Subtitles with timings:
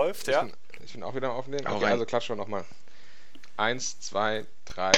[0.00, 0.42] läuft, Ich ja.
[0.42, 0.52] bin,
[0.82, 1.66] ich bin auch wieder am Aufnehmen.
[1.66, 2.64] Okay, also klatschen wir nochmal.
[3.56, 4.92] Eins, zwei, drei.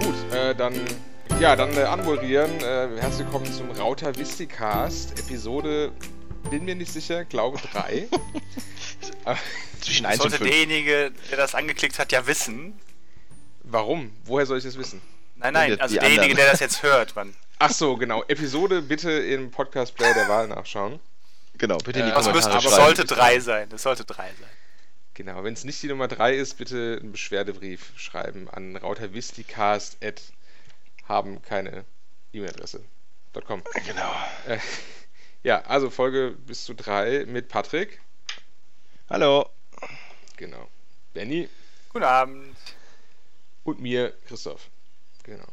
[0.00, 0.74] Gut, äh, dann,
[1.38, 2.50] ja, dann äh, anmoderieren.
[2.58, 5.92] Äh, herzlich willkommen zum Rauter Visticast, Episode,
[6.50, 8.08] bin mir nicht sicher, glaube drei.
[9.80, 10.50] Zwischen 1 und Sollte 5.
[10.50, 12.78] derjenige, der das angeklickt hat, ja wissen.
[13.62, 14.12] Warum?
[14.24, 15.00] Woher soll ich das wissen?
[15.36, 16.14] Nein, nein, Die also anderen.
[16.16, 17.34] derjenige, der das jetzt hört, man.
[17.58, 18.24] Ach so, genau.
[18.28, 20.98] Episode bitte im Podcast-Player der Wahl nachschauen.
[21.58, 22.96] Genau, bitte in die Äh, Das Aber müsste, Kommentare aber schreiben.
[22.96, 23.68] sollte drei sein.
[23.68, 24.50] Das sollte drei sein.
[25.14, 29.98] Genau, wenn es nicht die Nummer 3 ist, bitte einen Beschwerdebrief schreiben an rautervisticast
[31.08, 31.84] haben keine
[32.32, 32.84] E-Mail-Adresse.
[33.46, 33.62] .com.
[33.86, 34.12] Genau.
[34.46, 34.58] Äh,
[35.42, 38.00] ja, also Folge bis zu 3 mit Patrick.
[39.08, 39.48] Hallo.
[40.36, 40.68] Genau.
[41.14, 41.48] Benny
[41.90, 42.56] Guten Abend.
[43.64, 44.68] und mir, Christoph.
[45.24, 45.46] Genau.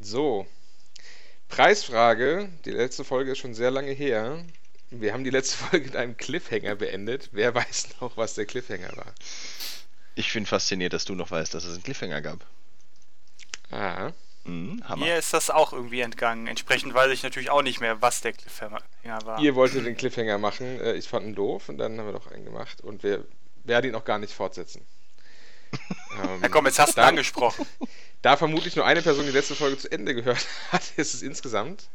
[0.00, 0.46] So.
[1.48, 2.48] Preisfrage.
[2.64, 4.44] Die letzte Folge ist schon sehr lange her.
[4.90, 7.30] Wir haben die letzte Folge mit einem Cliffhanger beendet.
[7.32, 9.12] Wer weiß noch, was der Cliffhanger war?
[10.14, 12.46] Ich bin fasziniert, dass du noch weißt, dass es einen Cliffhanger gab.
[13.70, 14.12] Ah.
[14.44, 15.04] Mhm, Hammer.
[15.06, 16.46] Mir ist das auch irgendwie entgangen.
[16.46, 18.80] Entsprechend weiß ich natürlich auch nicht mehr, was der Cliffhanger
[19.24, 19.38] war.
[19.40, 20.80] Ihr wolltet den Cliffhanger machen.
[20.80, 22.80] Äh, Ich fand ihn doof und dann haben wir doch einen gemacht.
[22.80, 23.24] Und wir
[23.64, 24.84] werden ihn auch gar nicht fortsetzen.
[26.22, 27.64] Ähm, Ja, komm, jetzt hast du angesprochen.
[28.22, 31.88] da vermutlich nur eine Person die letzte Folge zu Ende gehört hat, ist es insgesamt.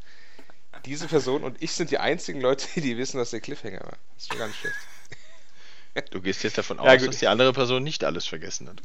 [0.85, 3.97] Diese Person und ich sind die einzigen Leute, die wissen, was der Cliffhanger war.
[4.13, 4.75] Das ist schon ganz schlecht.
[6.11, 7.07] Du gehst jetzt davon Ja, aus, gut.
[7.09, 8.81] dass die andere Person nicht alles vergessen hat.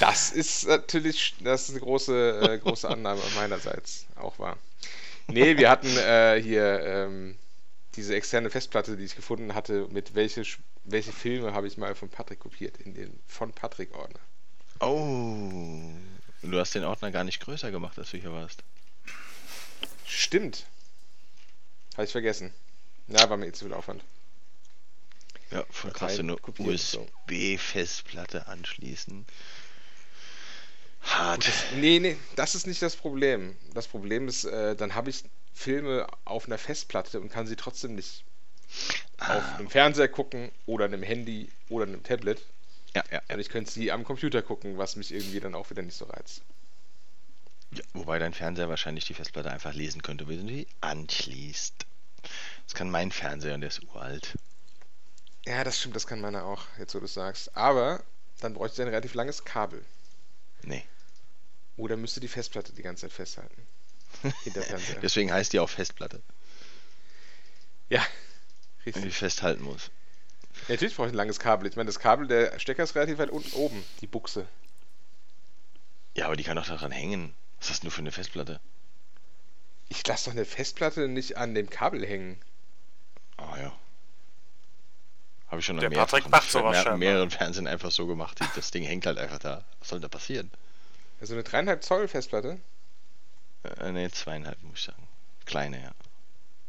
[0.00, 4.56] Das ist natürlich, das ist eine große, äh, große Annahme meinerseits auch wahr.
[5.28, 7.36] Nee, wir hatten äh, hier ähm,
[7.94, 10.44] diese externe Festplatte, die ich gefunden hatte, mit welche,
[10.84, 14.20] welche Filme habe ich mal von Patrick kopiert in den von Patrick Ordner.
[14.80, 15.92] Oh.
[16.42, 18.62] Und du hast den Ordner gar nicht größer gemacht, als du hier warst.
[20.06, 20.66] Stimmt.
[21.94, 22.52] Habe ich vergessen.
[23.06, 24.02] Na, war mir eh zu viel Aufwand.
[25.50, 26.36] Ja, voll krass, eine.
[26.58, 29.26] USB-Festplatte anschließen.
[31.02, 31.50] Hart.
[31.70, 33.56] Nee, nee, das ist nicht das Problem.
[33.74, 37.94] Das Problem ist, äh, dann habe ich Filme auf einer Festplatte und kann sie trotzdem
[37.94, 38.24] nicht
[39.18, 42.40] auf Ah, einem Fernseher gucken oder einem Handy oder einem Tablet.
[42.94, 43.34] ja, ja, ja.
[43.34, 46.06] Und ich könnte sie am Computer gucken, was mich irgendwie dann auch wieder nicht so
[46.06, 46.42] reizt.
[47.72, 47.82] ja.
[47.94, 51.86] Wobei dein Fernseher wahrscheinlich die Festplatte einfach lesen könnte, wenn du die anschließt.
[52.66, 54.38] Das kann mein Fernseher und der ist uralt.
[55.44, 57.56] Ja, das stimmt, das kann meiner auch, jetzt wo du es sagst.
[57.56, 58.02] Aber
[58.40, 59.84] dann bräuchte ich ein relativ langes Kabel.
[60.62, 60.84] Nee.
[61.76, 63.66] Oder müsste die Festplatte die ganze Zeit festhalten.
[65.02, 66.22] Deswegen heißt die auch Festplatte,
[67.88, 68.02] ja,
[68.84, 69.16] wenn die richtig.
[69.16, 69.90] festhalten muss.
[70.68, 71.68] Ja, natürlich brauche ich ein langes Kabel.
[71.68, 74.46] Ich meine, das Kabel, der Stecker ist relativ weit unten oben, die Buchse.
[76.14, 77.34] Ja, aber die kann doch daran hängen.
[77.58, 78.60] Was hast du nur für eine Festplatte?
[79.88, 82.40] Ich lasse doch eine Festplatte nicht an dem Kabel hängen.
[83.36, 83.78] Ah ja.
[85.52, 86.98] Habe ich schon Der Patrick mehreren- macht sowas mehr, scheinbar.
[86.98, 88.40] mehreren Fernsehen einfach so gemacht.
[88.40, 89.62] Die- Das Ding hängt halt einfach da.
[89.80, 90.50] Was soll da passieren?
[91.20, 92.58] Also eine dreieinhalb Zoll Festplatte.
[93.78, 95.06] Äh, ne, zweieinhalb muss ich sagen.
[95.44, 95.90] Kleine, ja.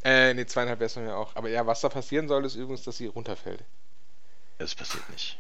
[0.03, 1.33] Äh, nee, zweieinhalb wäre es mir auch.
[1.37, 3.63] Aber ja, was da passieren soll, ist übrigens, dass sie runterfällt.
[4.57, 5.39] Das passiert nicht.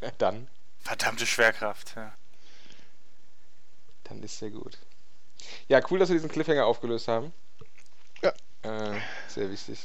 [0.00, 0.48] Ja, dann,
[0.80, 1.92] Verdammte Schwerkraft.
[1.94, 2.12] Ja.
[4.04, 4.78] dann ist sehr gut.
[5.68, 7.32] Ja, cool, dass wir diesen Cliffhanger aufgelöst haben.
[8.22, 8.32] Ja.
[8.62, 8.98] Äh,
[9.28, 9.78] sehr wichtig.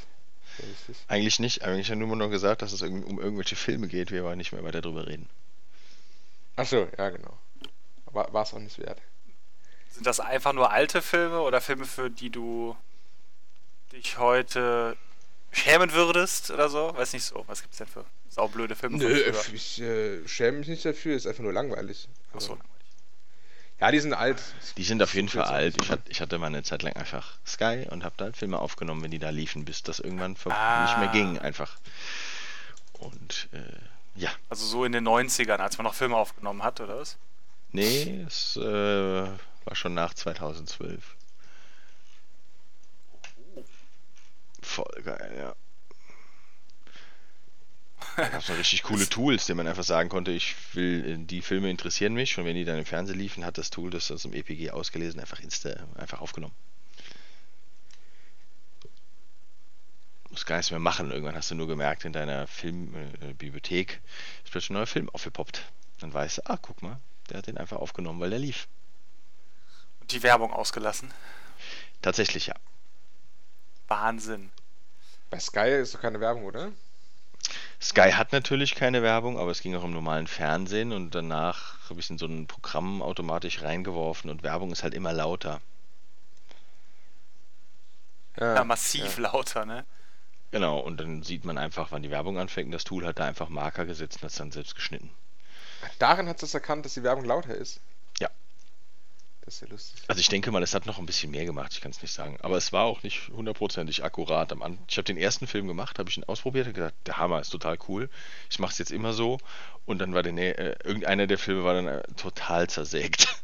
[1.07, 1.63] Eigentlich nicht.
[1.63, 4.11] Eigentlich haben wir nur noch gesagt, dass es um irgendwelche Filme geht.
[4.11, 5.29] Wir wollen nicht mehr weiter drüber reden.
[6.55, 7.37] Achso, ja, genau.
[8.11, 8.99] War es auch nicht wert.
[9.91, 12.75] Sind das einfach nur alte Filme oder Filme, für die du
[13.91, 14.97] dich heute
[15.51, 16.93] schämen würdest oder so?
[16.95, 17.43] Weiß nicht so.
[17.47, 21.43] Was gibt's denn für saublöde Filme Nö, ich äh, schäme mich nicht dafür, ist einfach
[21.43, 22.07] nur langweilig.
[22.33, 22.63] Also, Achso.
[23.79, 24.41] Ja, die sind alt.
[24.77, 25.75] Die sind auf jeden Fall alt.
[25.81, 29.03] Ich, hat, ich hatte mal eine Zeit lang einfach Sky und habe da Filme aufgenommen,
[29.03, 30.83] wenn die da liefen, bis das irgendwann Ah.
[30.85, 31.77] nicht mehr ging einfach.
[32.93, 33.59] Und äh,
[34.19, 37.17] ja, Also so in den 90ern, als man noch Filme aufgenommen hat, oder was?
[37.71, 41.03] nee, es äh, war schon nach 2012.
[44.61, 45.55] Voll geil, ja.
[48.17, 51.23] Da gab es noch richtig coole Tools, denen man einfach sagen konnte, ich will, äh,
[51.23, 54.09] die Filme interessieren mich und wenn die dann im Fernsehen liefen, hat das Tool das
[54.09, 56.55] aus dem EPG ausgelesen, einfach insta, einfach aufgenommen.
[60.31, 61.11] Muss gar nichts mehr machen.
[61.11, 64.01] Irgendwann hast du nur gemerkt, in deiner Filmbibliothek
[64.43, 65.71] ist plötzlich ein neuer Film aufgepoppt.
[65.99, 66.99] Dann weißt du, ah, guck mal,
[67.29, 68.67] der hat den einfach aufgenommen, weil der lief.
[70.01, 71.13] Und die Werbung ausgelassen.
[72.01, 72.55] Tatsächlich, ja.
[73.87, 74.51] Wahnsinn.
[75.29, 76.71] Bei Sky ist doch keine Werbung, oder?
[77.81, 81.99] Sky hat natürlich keine Werbung, aber es ging auch im normalen Fernsehen und danach habe
[81.99, 85.61] ich in so ein Programm automatisch reingeworfen und Werbung ist halt immer lauter.
[88.39, 89.85] Ja, massiv lauter, ne?
[90.51, 93.25] Genau, und dann sieht man einfach, wann die Werbung anfängt und das Tool hat da
[93.25, 95.09] einfach Marker gesetzt und hat es dann selbst geschnitten.
[95.99, 97.81] Darin hat es erkannt, dass die Werbung lauter ist.
[99.47, 100.03] Das ist ja lustig.
[100.09, 102.11] Also ich denke mal, es hat noch ein bisschen mehr gemacht, ich kann es nicht
[102.11, 102.37] sagen.
[102.41, 104.51] Aber es war auch nicht hundertprozentig akkurat.
[104.51, 107.15] Am An ich habe den ersten Film gemacht, habe ich ihn ausprobiert und gesagt, der
[107.15, 108.09] Hammer ist total cool.
[108.49, 109.37] Ich mache es jetzt immer so.
[109.85, 113.41] Und dann war der, äh, irgendeiner der Filme war dann äh, total zersägt.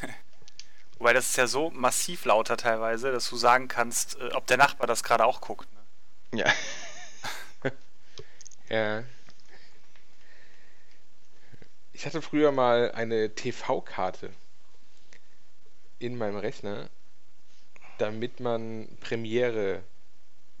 [1.00, 4.58] Wobei das ist ja so massiv lauter teilweise, dass du sagen kannst, äh, ob der
[4.58, 5.66] Nachbar das gerade auch guckt.
[6.32, 6.38] Ne?
[6.38, 6.52] ja.
[8.68, 9.02] Ja.
[11.92, 14.30] Ich hatte früher mal eine TV-Karte
[15.98, 16.88] in meinem Rechner,
[17.98, 19.82] damit man Premiere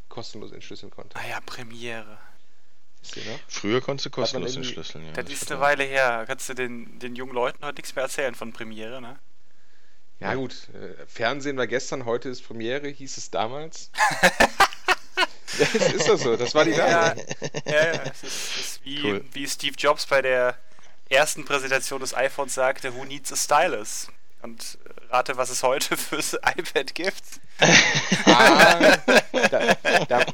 [0.08, 1.16] kostenlos entschlüsseln konnte.
[1.18, 2.18] Ah ja, Premiere.
[3.48, 5.04] Früher konntest du kostenlos entschlüsseln.
[5.06, 6.24] Ja, Das das ist eine Weile her.
[6.26, 9.18] Kannst du den, den jungen Leuten heute nichts mehr erzählen von Premiere, ne?
[10.18, 13.90] Ja gut, äh, Fernsehen war gestern, heute ist Premiere, hieß es damals.
[15.58, 17.26] ja, es ist doch so, das war die Ja, Werbung.
[17.66, 18.02] ja, ja.
[18.04, 19.24] Es ist, es ist wie, Cool.
[19.32, 20.56] wie Steve Jobs bei der
[21.10, 24.08] ersten Präsentation des iPhones sagte, who needs a stylus?
[24.42, 24.78] Und
[25.10, 27.22] rate, was es heute fürs iPad gibt.
[28.26, 28.96] Ah,
[29.50, 29.74] da,
[30.08, 30.24] da,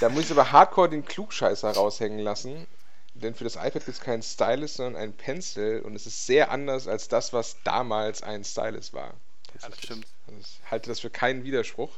[0.00, 2.66] da muss ich aber hardcore den Klugscheißer raushängen lassen.
[3.14, 5.80] Denn für das iPad gibt es keinen Stylus, sondern einen Pencil.
[5.84, 9.14] Und es ist sehr anders als das, was damals ein Stylus war.
[9.60, 10.06] Ja, das stimmt.
[10.26, 11.90] Also ich halte das für keinen Widerspruch.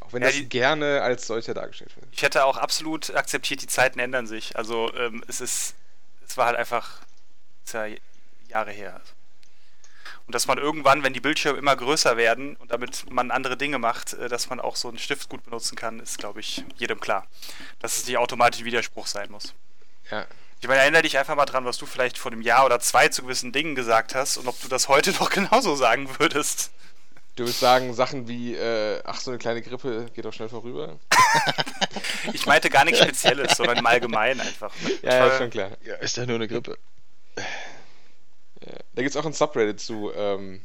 [0.00, 2.06] Auch wenn Ja, das die- gerne als solcher dargestellt wird.
[2.12, 4.56] Ich hätte auch absolut akzeptiert, die Zeiten ändern sich.
[4.56, 5.74] Also ähm, es ist,
[6.26, 7.00] es war halt einfach
[7.72, 7.86] ja
[8.48, 9.00] Jahre her.
[10.26, 13.78] Und dass man irgendwann, wenn die Bildschirme immer größer werden und damit man andere Dinge
[13.78, 17.00] macht, äh, dass man auch so einen Stift gut benutzen kann, ist, glaube ich, jedem
[17.00, 17.26] klar.
[17.80, 19.54] Dass es nicht automatisch Widerspruch sein muss.
[20.10, 20.26] Ja.
[20.60, 23.08] Ich meine, erinnere dich einfach mal dran, was du vielleicht vor einem Jahr oder zwei
[23.08, 26.70] zu gewissen Dingen gesagt hast und ob du das heute noch genauso sagen würdest.
[27.34, 30.98] Du würdest sagen, Sachen wie, äh, ach, so eine kleine Grippe geht doch schnell vorüber.
[32.32, 34.72] Ich meinte gar nichts Spezielles, sondern im Allgemeinen einfach.
[35.02, 35.70] Ja, ja, ist schon klar.
[35.84, 36.78] Ja, ist ja nur eine Grippe.
[38.66, 38.72] Ja.
[38.94, 40.62] Da gibt es auch ein Subreddit zu ähm,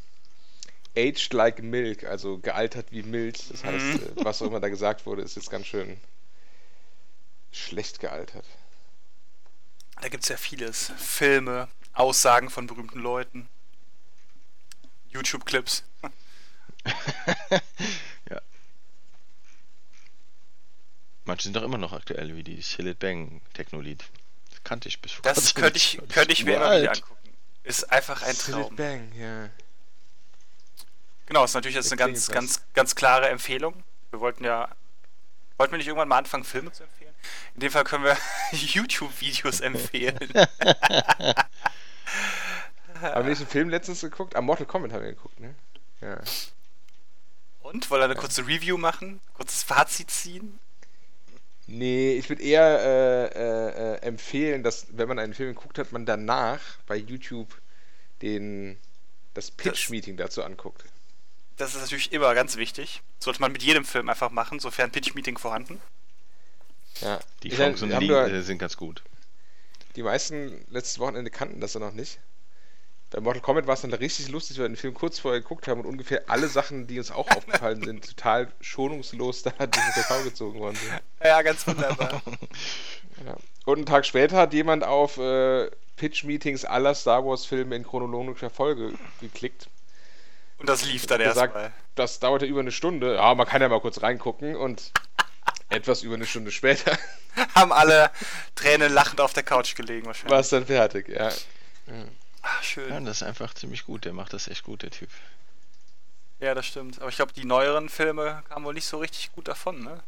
[0.95, 3.47] Aged like Milk, also gealtert wie Milch.
[3.49, 3.95] Das heißt, Mhm.
[4.19, 5.99] äh, was auch immer da gesagt wurde, ist jetzt ganz schön
[7.51, 8.45] schlecht gealtert.
[10.01, 10.91] Da gibt es ja vieles.
[10.97, 13.47] Filme, Aussagen von berühmten Leuten,
[15.09, 15.83] YouTube-Clips.
[18.29, 18.41] ja.
[21.25, 24.03] Manche sind doch immer noch aktuell, wie die Sillet Bang Techno-Lied.
[24.51, 27.16] Das kannte ich bis vor Das könnte ich, könnte ich mir immer wieder angucken.
[27.67, 28.75] Ist einfach ein Silent Traum.
[28.77, 29.49] Bang, ja.
[31.25, 33.83] Genau, ist natürlich jetzt eine ganz, ganz, ganz klare Empfehlung.
[34.11, 34.69] Wir wollten ja,
[35.57, 37.13] wollten wir nicht irgendwann mal anfangen, Filme zu empfehlen?
[37.55, 38.15] In dem Fall können wir
[38.51, 40.17] YouTube-Videos empfehlen.
[43.01, 44.37] Haben wir nicht einen Film letztens geguckt?
[44.37, 45.53] Ah, Mortal Kombat haben wir geguckt, ne?
[45.99, 46.21] Ja.
[47.59, 49.19] Und, wollen wir eine kurze Review machen?
[49.33, 50.57] Kurzes Fazit ziehen?
[51.67, 52.79] Nee, ich würde eher
[53.35, 57.61] äh, äh, empfehlen, dass, wenn man einen Film geguckt hat, man danach bei YouTube
[58.21, 58.77] den,
[59.33, 60.85] das Pitch-Meeting dazu anguckt.
[61.57, 63.01] Das ist natürlich immer ganz wichtig.
[63.19, 65.81] Sollte man mit jedem Film einfach machen, sofern Pitch-Meeting vorhanden.
[67.01, 67.19] Ja.
[67.43, 69.03] Die Chancen äh, sind ganz gut.
[69.97, 72.19] Die meisten letztes Wochenende kannten das ja noch nicht.
[73.09, 75.68] Bei Mortal Kombat war es dann richtig lustig, weil wir den Film kurz vorher geguckt
[75.68, 79.94] haben und ungefähr alle Sachen, die uns auch aufgefallen sind, total schonungslos da durch den
[79.94, 81.02] Kakao gezogen worden sind.
[81.23, 82.21] Ja, ganz wunderbar.
[83.26, 83.35] Ja.
[83.66, 88.94] Und einen Tag später hat jemand auf äh, Pitch-Meetings aller Star Wars-Filme in chronologischer Folge
[89.21, 89.68] geklickt.
[90.59, 91.73] Und das lief dann erstmal.
[91.95, 93.16] das dauerte über eine Stunde.
[93.16, 94.92] Ja, man kann ja mal kurz reingucken und
[95.69, 96.95] etwas über eine Stunde später
[97.56, 98.11] Haben alle
[98.54, 100.31] Tränen lachend auf der Couch gelegen wahrscheinlich.
[100.31, 101.09] war es dann fertig.
[101.09, 101.31] Ja.
[102.49, 102.89] Ach, schön.
[102.89, 104.06] Ja, das ist einfach ziemlich gut.
[104.06, 105.09] Der macht das echt gut, der Typ.
[106.39, 106.99] Ja, das stimmt.
[106.99, 110.01] Aber ich glaube, die neueren Filme kamen wohl nicht so richtig gut davon, ne?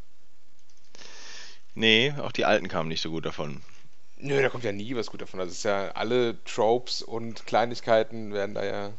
[1.75, 3.61] Nee, auch die alten kamen nicht so gut davon.
[4.17, 5.39] Nö, da kommt ja nie was gut davon.
[5.39, 8.91] Also es ist ja alle Tropes und Kleinigkeiten werden da ja.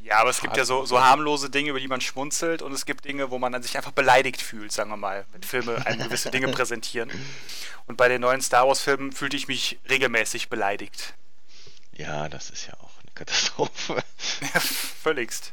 [0.00, 2.86] Ja, aber es gibt ja so, so harmlose Dinge, über die man schmunzelt und es
[2.86, 6.30] gibt Dinge, wo man sich einfach beleidigt fühlt, sagen wir mal, wenn Filme einem gewisse
[6.30, 7.10] Dinge präsentieren.
[7.86, 11.14] Und bei den neuen Star Wars-Filmen fühlte ich mich regelmäßig beleidigt.
[11.98, 14.02] Ja, das ist ja auch eine Katastrophe.
[14.40, 15.52] Ja, völligst.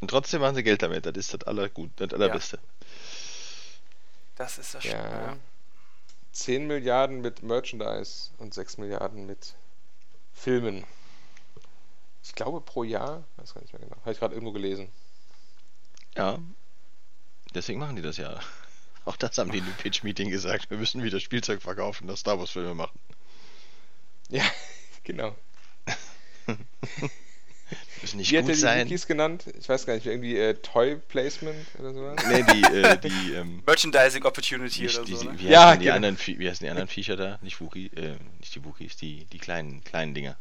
[0.00, 1.06] Und trotzdem machen sie Geld damit.
[1.06, 2.58] Das ist das allergut, das allerbeste.
[4.36, 4.92] Das ist das schon.
[4.92, 5.20] Ja.
[5.20, 5.36] Ja.
[6.32, 9.54] 10 Milliarden mit Merchandise und 6 Milliarden mit
[10.34, 10.84] Filmen.
[12.22, 13.96] Ich glaube pro Jahr, weiß gar nicht mehr genau.
[14.02, 14.90] Habe ich gerade irgendwo gelesen.
[16.14, 16.38] Ja.
[17.54, 18.38] Deswegen machen die das ja.
[19.06, 20.68] Auch das haben die in dem Pitch-Meeting gesagt.
[20.68, 22.98] Wir müssen wieder Spielzeug verkaufen, das Star Wars-Filme machen.
[24.28, 24.44] Ja,
[25.04, 25.34] genau.
[28.00, 28.86] Müssen nicht Wie hat gut er die sein.
[28.86, 29.44] Wookies genannt?
[29.60, 32.16] Ich weiß gar nicht, irgendwie äh, Toy Placement oder sowas?
[32.28, 35.24] Nee, die, äh, die, ähm, Merchandising Opportunity nicht oder die, so.
[35.24, 35.38] Ne?
[35.38, 35.96] wie, Ja, heißen die genau.
[35.96, 37.38] anderen, Vie- wie heißen die anderen Viecher da?
[37.42, 40.36] Nicht Wookie, äh, nicht die Wookies, die, die kleinen, kleinen Dinger.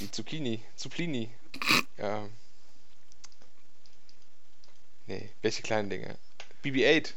[0.00, 0.62] Die Zucchini.
[0.76, 1.30] Zucchini.
[1.98, 2.26] Ja.
[5.06, 6.16] Nee, welche kleinen Dinge?
[6.64, 7.12] BB-8.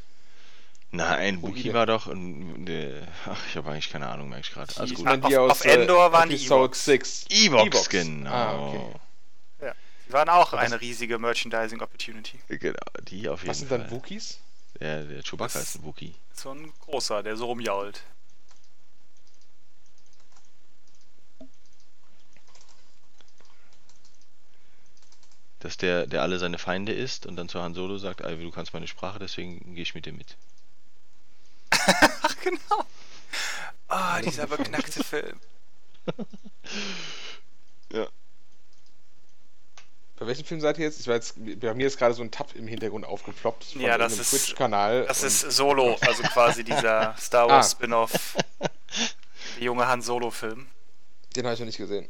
[0.96, 4.52] Nein, Wo Wookie war doch ein, äh, ach, ich habe eigentlich keine Ahnung, merke ich
[4.52, 4.72] gerade.
[4.76, 5.10] Alles Die- gut.
[5.10, 6.36] Und die auf- aus, auf Endor äh, waren die.
[6.38, 7.26] 6.
[7.30, 8.30] Evox, genau.
[8.30, 8.90] Ah, okay.
[10.06, 12.38] Die waren auch eine riesige Merchandising Opportunity.
[12.48, 13.78] Genau, die auf jeden Was sind Fall.
[13.78, 14.38] dann Wookies?
[14.80, 16.14] Der, der Chewbacca Das- ist ein Wookie.
[16.34, 18.02] So ein großer, der so rumjault.
[25.60, 28.50] Dass der, der alle seine Feinde isst und dann zu Han Solo sagt, Alvi, du
[28.50, 30.36] kannst meine Sprache, deswegen gehe ich mit dir mit.
[32.22, 32.84] Ach, genau.
[33.88, 35.38] Ah, dieser beknackte Film.
[40.16, 41.00] Bei welchem Film seid ihr jetzt?
[41.00, 43.98] Ich war jetzt bei mir ist gerade so ein Tab im Hintergrund aufgeploppt von Ja,
[43.98, 45.06] das ist- Twitch-Kanal.
[45.06, 47.48] Das ist Solo, also quasi dieser Star Ah.
[47.56, 48.36] Wars Spin-off.
[49.56, 50.66] Der junge Han Solo-Film.
[51.36, 52.08] Den habe ich noch nicht gesehen.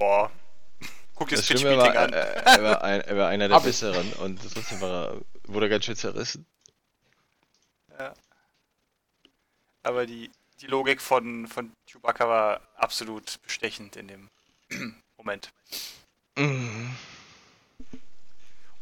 [0.00, 0.30] Ja.
[1.14, 2.12] Guck dir das, Das war, an.
[2.12, 3.60] äh, er, war ein, er war einer der.
[3.60, 6.46] Besseren und trotzdem war er, wurde er ganz schön zerrissen.
[9.82, 14.28] Aber die, die Logik von, von Chewbacca war absolut bestechend in dem
[15.16, 15.50] Moment.
[16.36, 16.96] Mhm.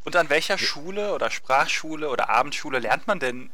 [0.04, 3.50] Und an welcher Schule oder Sprachschule oder Abendschule lernt man denn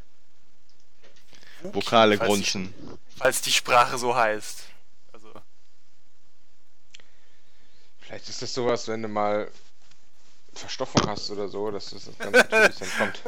[1.62, 2.74] Wookie, Vokale falls die- grunzen.
[3.16, 4.64] Falls die Sprache so heißt.
[5.12, 5.32] Also,
[8.00, 9.50] Vielleicht ist das sowas, wenn du mal
[10.52, 13.22] Verstopfung hast oder so, dass das ganz natürlich dann kommt.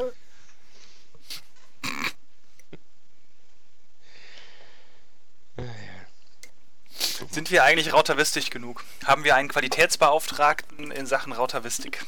[7.31, 8.83] Sind wir eigentlich rautavistik genug?
[9.05, 12.05] Haben wir einen Qualitätsbeauftragten in Sachen Rautavistik?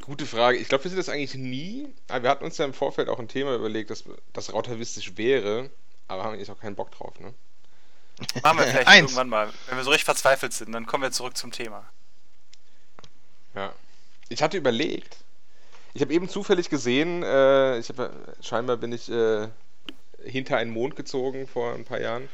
[0.00, 0.58] Gute Frage.
[0.58, 1.88] Ich glaube, wir sind das eigentlich nie.
[2.08, 5.70] Aber wir hatten uns ja im Vorfeld auch ein Thema überlegt, dass das rautavistisch wäre,
[6.08, 7.32] aber haben eigentlich auch keinen Bock drauf, ne?
[8.42, 9.52] Machen wir vielleicht irgendwann mal.
[9.68, 11.84] Wenn wir so richtig verzweifelt sind, dann kommen wir zurück zum Thema.
[13.54, 13.72] Ja.
[14.28, 15.16] Ich hatte überlegt.
[15.94, 19.48] Ich habe eben zufällig gesehen, äh, ich habe scheinbar bin ich äh,
[20.24, 22.28] hinter einen Mond gezogen vor ein paar Jahren.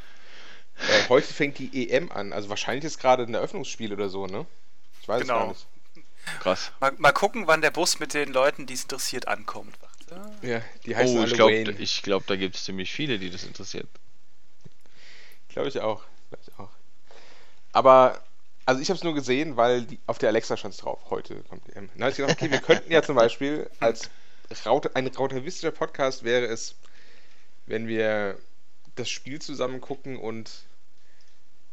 [0.78, 4.46] Äh, heute fängt die EM an, also wahrscheinlich ist gerade ein Eröffnungsspiel oder so, ne?
[5.02, 5.34] Ich weiß Genau.
[5.34, 5.66] es gar nicht.
[6.40, 6.72] Krass.
[6.80, 9.74] Mal, mal gucken, wann der Bus mit den Leuten, die es interessiert, ankommt.
[10.42, 11.70] Ja, die heißen Oh, alle ich glaube, Wayne.
[11.78, 13.86] ich glaub, da gibt es ziemlich viele, die das interessiert.
[15.48, 16.02] Glaube ich auch.
[16.28, 16.68] Glaube ich auch.
[17.72, 18.20] Aber,
[18.66, 20.98] also ich habe es nur gesehen, weil die, auf der Alexa stand es drauf.
[21.10, 21.88] Heute kommt die M.
[21.94, 24.10] Dann habe ich gedacht, okay, wir könnten ja zum Beispiel als
[24.66, 26.74] Raute, ein rautavistischer Podcast wäre es,
[27.66, 28.36] wenn wir
[29.00, 30.64] das Spiel zusammen gucken und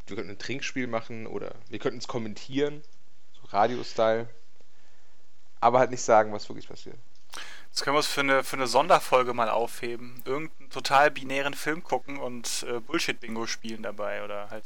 [0.07, 2.81] wir könnten ein Trinkspiel machen oder wir könnten es kommentieren,
[3.33, 4.29] so Radio-Style,
[5.59, 6.97] aber halt nicht sagen, was wirklich passiert.
[7.71, 10.21] Das können wir uns für eine, für eine Sonderfolge mal aufheben.
[10.25, 14.23] Irgendeinen total binären Film gucken und äh, Bullshit-Bingo spielen dabei.
[14.23, 14.63] Oder halt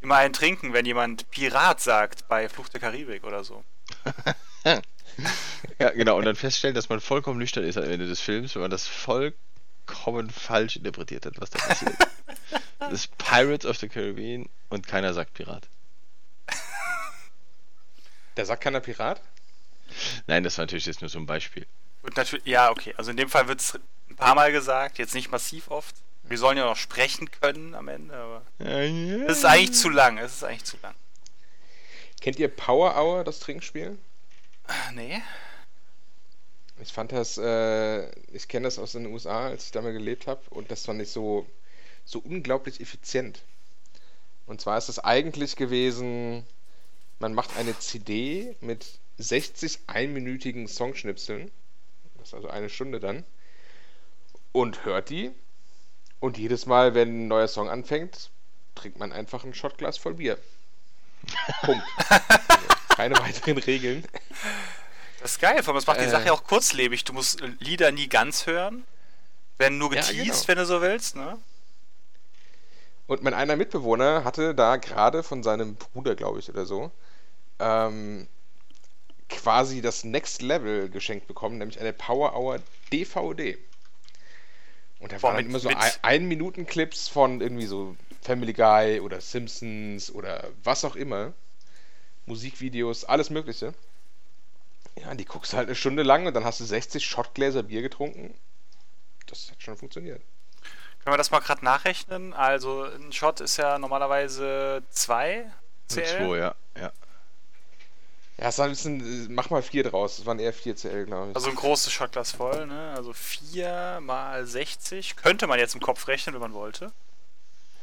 [0.00, 3.62] immer einen trinken, wenn jemand Pirat sagt bei Fluch der Karibik oder so.
[5.80, 6.16] Ja, genau.
[6.16, 8.86] Und dann feststellen, dass man vollkommen nüchtern ist am Ende des Films, wenn man das
[8.86, 9.36] vollkommen
[10.30, 11.96] falsch interpretiert hat, was da passiert.
[12.78, 15.68] Das ist Pirates of the Caribbean und keiner sagt Pirat.
[18.36, 19.20] Da sagt keiner Pirat?
[20.26, 21.66] Nein, das war natürlich jetzt nur so ein Beispiel.
[22.02, 22.94] Und natürlich, ja, okay.
[22.96, 23.74] Also in dem Fall wird es
[24.08, 25.96] ein paar Mal gesagt, jetzt nicht massiv oft.
[26.22, 30.18] Wir sollen ja noch sprechen können am Ende, aber es ist eigentlich zu lang.
[30.18, 30.94] Es ist eigentlich zu lang.
[32.20, 33.98] Kennt ihr Power Hour, das Trinkspiel?
[34.66, 35.20] Ah, Nee.
[36.80, 40.26] Ich fand das, äh, ich kenne das aus den USA, als ich da mal gelebt
[40.26, 41.46] habe, und das fand ich so,
[42.04, 43.42] so unglaublich effizient.
[44.46, 46.46] Und zwar ist es eigentlich gewesen,
[47.18, 48.86] man macht eine CD mit
[49.18, 51.50] 60 einminütigen Songschnipseln,
[52.16, 53.24] das ist also eine Stunde dann,
[54.52, 55.32] und hört die.
[56.20, 58.30] Und jedes Mal, wenn ein neuer Song anfängt,
[58.74, 60.38] trinkt man einfach ein Shotglas voll Bier.
[61.62, 61.84] Punkt.
[62.88, 64.04] Keine weiteren Regeln.
[65.20, 66.10] Das ist geil, vor allem das macht die Äh.
[66.10, 67.04] Sache ja auch kurzlebig.
[67.04, 68.84] Du musst Lieder nie ganz hören.
[69.58, 70.48] Werden nur Ja, geteased, genau.
[70.48, 71.38] wenn du so willst, ne?
[73.08, 76.90] Und mein einer Mitbewohner hatte da gerade von seinem Bruder, glaube ich, oder so,
[77.58, 78.28] ähm,
[79.28, 82.60] quasi das Next Level geschenkt bekommen, nämlich eine Power Hour
[82.92, 83.58] DVD.
[85.00, 87.96] Und da Boah, waren mit- immer so mit- ein, ein Minuten Clips von irgendwie so
[88.22, 91.32] Family Guy oder Simpsons oder was auch immer.
[92.26, 93.72] Musikvideos, alles Mögliche.
[94.96, 97.82] Ja, die guckst du halt eine Stunde lang und dann hast du 60 Shotgläser Bier
[97.82, 98.34] getrunken
[99.68, 100.22] schon funktioniert.
[101.00, 102.32] Können wir das mal gerade nachrechnen?
[102.34, 105.50] Also ein Shot ist ja normalerweise 2
[105.88, 106.04] CL.
[106.04, 106.54] 2, ja.
[106.76, 106.92] ja.
[108.40, 110.18] Ja, es war ein bisschen, mach mal 4 draus.
[110.18, 111.36] Es waren eher 4 CL, glaube ich.
[111.36, 112.94] Also ein großes Shotglas voll, ne?
[112.96, 115.16] Also 4 mal 60.
[115.16, 116.92] Könnte man jetzt im Kopf rechnen, wenn man wollte.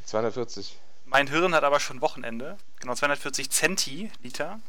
[0.06, 0.78] 240.
[1.06, 2.58] Mein Hirn hat aber schon Wochenende.
[2.80, 4.60] Genau, 240 Zentiliter.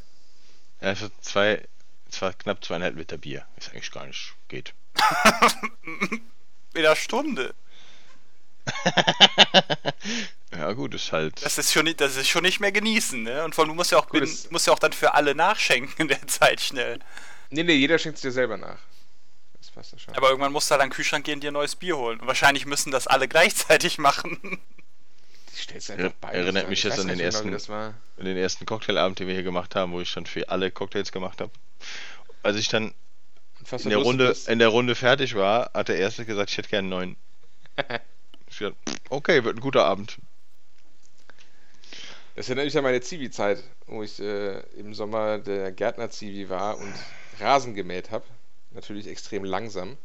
[0.80, 1.66] Ja, für zwei,
[2.10, 3.46] zwar knapp zweieinhalb Liter Bier.
[3.56, 4.72] Ist eigentlich gar nicht, geht.
[6.74, 7.54] In der Stunde.
[10.52, 11.44] ja gut, ist halt.
[11.44, 13.44] Das ist schon nicht, das ist schon nicht mehr genießen, ne?
[13.44, 15.14] Und vor allem, du musst ja auch, Gut, bin, es- musst ja auch dann für
[15.14, 16.98] alle nachschenken in der Zeit schnell.
[17.50, 18.78] Nee, nee, jeder schenkt es dir selber nach.
[19.58, 20.14] Das passt ja schon.
[20.16, 22.20] Aber irgendwann musst du halt an den Kühlschrank gehen und dir ein neues Bier holen.
[22.20, 24.38] Und wahrscheinlich müssen das alle gleichzeitig machen.
[25.56, 26.32] Die stellst einfach bei.
[26.32, 27.94] erinnert Ich mich jetzt an den genau, ersten- Das war.
[28.18, 31.40] den ersten Cocktailabend, den wir hier gemacht haben, wo ich dann für alle Cocktails gemacht
[31.40, 31.50] habe.
[32.42, 32.94] Als ich dann
[33.64, 34.48] Fast in der, Runde, bist.
[34.48, 37.16] in der Runde fertig war, hat der Erste gesagt, ich hätte gerne einen neuen.
[38.48, 38.76] Ich dachte,
[39.10, 40.18] okay, wird ein guter Abend.
[42.36, 46.94] Das erinnert mich an meine Zivi-Zeit, wo ich äh, im Sommer der Gärtner-Zivi war und
[47.40, 48.24] Rasen gemäht habe.
[48.70, 49.98] Natürlich extrem langsam.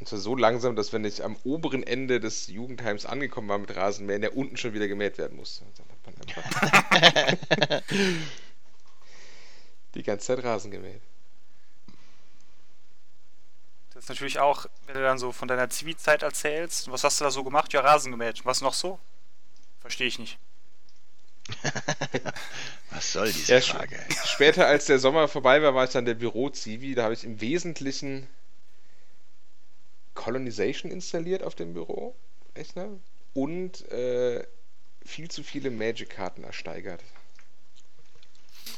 [0.00, 3.76] Und zwar so langsam, dass wenn ich am oberen Ende des Jugendheims angekommen war mit
[3.76, 5.64] Rasenmähen, der unten schon wieder gemäht werden musste.
[5.92, 5.96] Und dann hat
[8.22, 8.22] man
[9.82, 11.02] einfach die ganze Zeit Rasen gemäht.
[13.90, 16.90] Das ist natürlich auch, wenn du dann so von deiner Zivi-Zeit erzählst.
[16.90, 17.72] Was hast du da so gemacht?
[17.72, 18.44] Ja, Rasen gemäht.
[18.46, 18.98] Was noch so?
[19.80, 20.38] Verstehe ich nicht.
[22.90, 23.98] Was soll diese Ja, Frage?
[24.24, 26.94] Später, als der Sommer vorbei war, war ich dann der Büro-Zivi.
[26.94, 28.28] Da habe ich im Wesentlichen
[30.14, 32.90] Colonization installiert auf dem Bürorechner
[33.34, 34.46] und äh,
[35.04, 37.02] viel zu viele Magic-Karten ersteigert.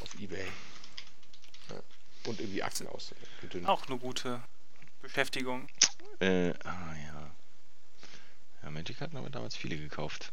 [0.01, 0.53] Auf Ebay.
[2.25, 3.67] Und irgendwie Akten ausgedünnt.
[3.67, 4.41] Auch eine gute
[5.01, 5.67] Beschäftigung.
[6.19, 7.31] Äh, ah ja.
[8.63, 10.31] Ja, Magic hatten aber damals viele gekauft.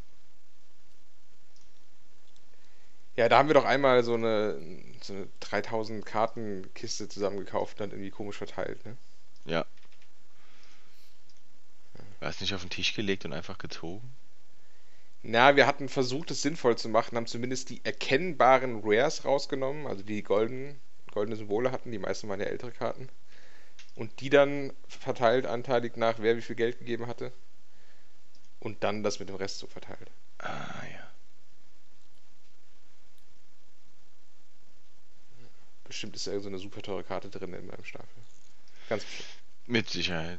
[3.17, 4.60] Ja, da haben wir doch einmal so eine,
[5.02, 8.84] so eine 3000 Karten Kiste zusammengekauft und dann irgendwie komisch verteilt.
[8.86, 8.97] Ne?
[9.45, 9.67] Ja.
[12.21, 14.08] War es nicht auf den Tisch gelegt und einfach gezogen?
[15.23, 20.04] Na, wir hatten versucht, es sinnvoll zu machen, haben zumindest die erkennbaren Rares rausgenommen, also
[20.04, 20.78] die golden,
[21.12, 23.08] goldene Symbole hatten, die meisten waren ja ältere Karten.
[23.94, 27.32] Und die dann verteilt, anteilig nach, wer wie viel Geld gegeben hatte.
[28.60, 30.10] Und dann das mit dem Rest so verteilt.
[30.38, 31.10] Ah ja.
[35.84, 38.08] Bestimmt ist da irgend so eine super teure Karte drin in meinem Stapel.
[38.88, 39.28] Ganz bestimmt.
[39.66, 40.38] Mit Sicherheit.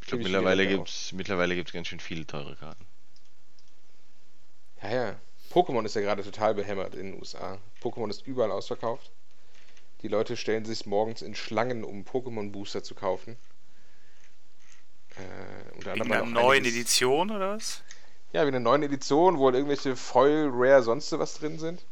[0.00, 2.86] Ich glaube, mittlerweile viele gibt's mittlerweile gibt's ganz schön viele teure Karten.
[4.82, 5.20] Ja, ja.
[5.50, 7.58] Pokémon ist ja gerade total behämmert in den USA.
[7.82, 9.10] Pokémon ist überall ausverkauft.
[10.02, 13.36] Die Leute stellen sich morgens in Schlangen, um Pokémon-Booster zu kaufen.
[15.16, 17.82] Äh, unter Wegen einer neuen einiges- Edition oder was?
[18.32, 21.84] Ja, wie eine neuen Edition, wo halt irgendwelche Foil, Rare, sonst was drin sind.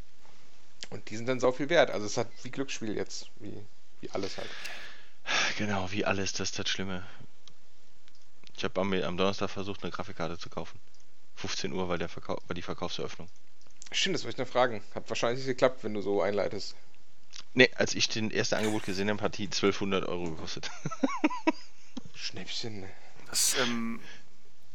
[0.91, 1.91] Und die sind dann sau viel wert.
[1.91, 3.53] Also es hat wie Glücksspiel jetzt, wie,
[4.01, 4.49] wie alles halt.
[5.59, 7.05] Genau, wie alles, das ist das Schlimme.
[8.57, 10.79] Ich habe am, am Donnerstag versucht, eine Grafikkarte zu kaufen.
[11.37, 13.29] 15 Uhr war, der Verkau war die Verkaufseröffnung.
[13.93, 14.83] Stimmt, das wollte ich noch fragen.
[14.95, 16.75] Hat wahrscheinlich nicht geklappt, wenn du so einleitest.
[17.59, 20.71] Ne, als ich den erste Angebot gesehen habe, hat die 1200 Euro gekostet.
[22.15, 22.87] Schnäppchen.
[23.29, 23.99] Das, ähm,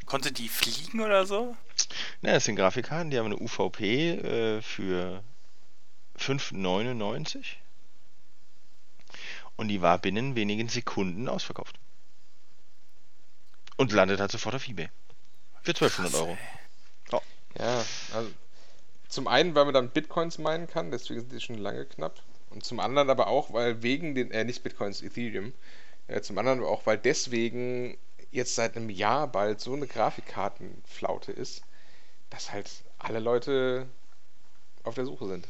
[0.05, 1.55] konnte die fliegen oder so?
[2.21, 5.23] Na, das sind Grafikkarten, die haben eine UVP äh, für
[6.19, 7.45] 5,99
[9.55, 11.79] und die war binnen wenigen Sekunden ausverkauft.
[13.77, 14.89] Und landet halt sofort auf Ebay.
[15.61, 16.37] Für 1200 Euro.
[17.57, 18.29] Ja, also
[19.07, 22.21] zum einen, weil man dann Bitcoins meinen kann, deswegen sind die schon lange knapp.
[22.53, 25.53] Und zum anderen aber auch, weil wegen den, äh, nicht Bitcoins, Ethereum.
[26.07, 27.97] Äh, zum anderen aber auch, weil deswegen
[28.31, 31.63] jetzt seit einem Jahr bald so eine Grafikkartenflaute ist,
[32.29, 33.87] dass halt alle Leute
[34.83, 35.47] auf der Suche sind.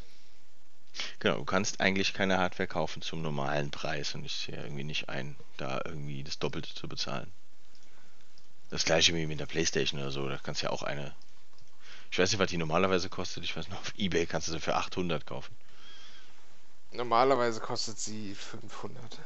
[1.18, 5.08] Genau, du kannst eigentlich keine Hardware kaufen zum normalen Preis und ich sehe irgendwie nicht
[5.08, 7.32] ein, da irgendwie das Doppelte zu bezahlen.
[8.70, 11.14] Das gleiche wie mit der Playstation oder so, da kannst du ja auch eine.
[12.10, 14.60] Ich weiß nicht, was die normalerweise kostet, ich weiß noch, auf Ebay kannst du sie
[14.60, 15.54] für 800 kaufen.
[16.94, 19.18] Normalerweise kostet sie 500.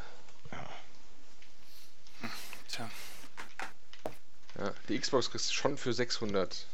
[2.69, 2.91] Tja.
[4.59, 6.67] Ja, die Xbox kriegst du schon für 600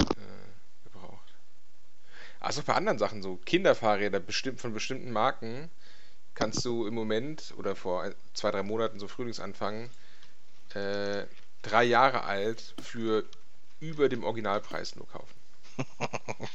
[0.00, 0.04] äh,
[0.84, 1.34] gebraucht.
[2.40, 5.70] Also bei anderen Sachen so Kinderfahrräder bestimmt von bestimmten Marken
[6.34, 9.90] kannst du im Moment oder vor ein- zwei drei Monaten so Frühlingsanfang
[10.74, 11.24] äh,
[11.62, 13.24] drei Jahre alt für
[13.80, 15.34] über dem Originalpreis nur kaufen.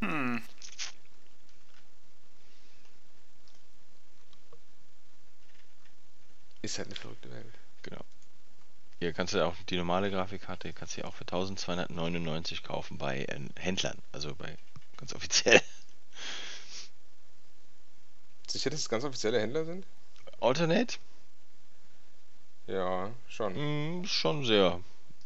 [0.00, 0.42] Hm.
[6.66, 7.54] Ist halt eine verrückte Welt.
[7.82, 8.04] Genau.
[8.98, 13.24] Hier kannst du auch die normale Grafikkarte, kannst du ja auch für 1299 kaufen bei
[13.24, 14.58] äh, Händlern, also bei
[14.96, 15.62] ganz offiziell.
[18.48, 19.86] Sicher, dass es ganz offizielle Händler sind?
[20.40, 20.96] Alternate?
[22.66, 24.00] Ja, schon.
[24.00, 24.80] Mm, schon sehr,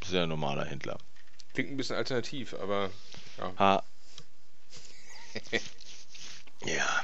[0.05, 0.99] sehr normaler Händler.
[1.55, 2.91] Klingt ein bisschen alternativ, aber
[3.39, 3.55] ja.
[3.59, 3.83] Ha.
[6.67, 7.03] ja,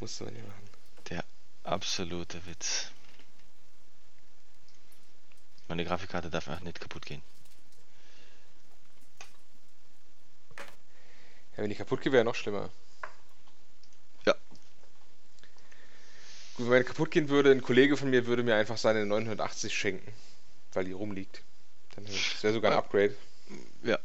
[0.00, 0.67] Musste man ja machen.
[1.68, 2.90] Der absolute Witz.
[5.68, 7.22] Meine Grafikkarte darf einfach nicht kaputt gehen.
[11.52, 12.70] Ja, wenn die kaputt geht, wäre noch schlimmer.
[14.24, 14.34] Ja.
[16.54, 19.76] Gut, wenn meine kaputt gehen würde, ein Kollege von mir würde mir einfach seine 980
[19.76, 20.10] schenken,
[20.72, 21.42] weil die rumliegt.
[21.94, 23.14] Dann wäre sogar ein Upgrade.
[23.82, 23.98] Ja.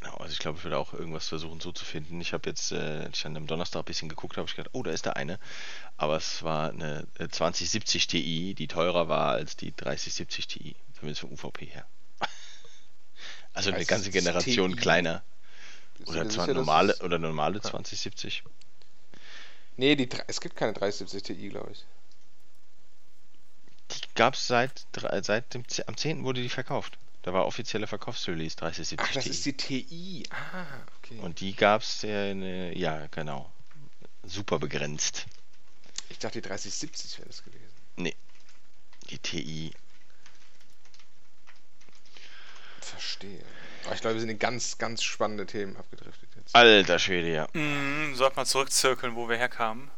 [0.00, 2.20] Genau, also ich glaube, ich würde auch irgendwas versuchen so zu finden.
[2.20, 4.92] Ich habe jetzt, äh, ich am Donnerstag ein bisschen geguckt habe, ich gedacht, oh, da
[4.92, 5.38] ist der eine.
[5.96, 11.22] Aber es war eine äh, 2070 Ti, die teurer war als die 3070 Ti, zumindest
[11.22, 11.86] vom UVP her.
[13.54, 14.76] Also eine ganze 3070 Generation Ti.
[14.80, 15.22] kleiner.
[16.06, 18.44] Oder sicher, normale, es- oder normale 2070.
[19.76, 21.84] Nee, die, es gibt keine 370 Ti, glaube ich.
[23.90, 24.86] Die gab es seit,
[25.22, 26.22] seit dem, am 10.
[26.22, 26.98] wurde die verkauft.
[27.28, 29.30] Da war offizielle Verkaufsrelease 3070 Ach, das Ti.
[29.30, 30.22] ist die TI.
[30.30, 30.64] Ah,
[30.96, 31.18] okay.
[31.18, 33.52] Und die gab es, äh, ja, genau.
[34.24, 35.26] Super begrenzt.
[36.08, 38.14] ich dachte, die 3070 wäre das gewesen.
[39.10, 39.72] Die TI.
[42.80, 43.44] Verstehe.
[43.84, 46.54] Aber ich glaube, wir sind in ganz, ganz spannende Themen abgedriftet jetzt.
[46.54, 47.48] Alter Schwede, ja.
[47.52, 49.90] Mm, sollte mal zurückzirkeln, wo wir herkamen.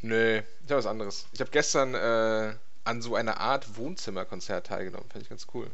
[0.00, 1.28] Nö, ich habe was anderes.
[1.30, 5.08] Ich habe gestern äh, an so einer Art Wohnzimmerkonzert teilgenommen.
[5.08, 5.70] Fand ich ganz cool.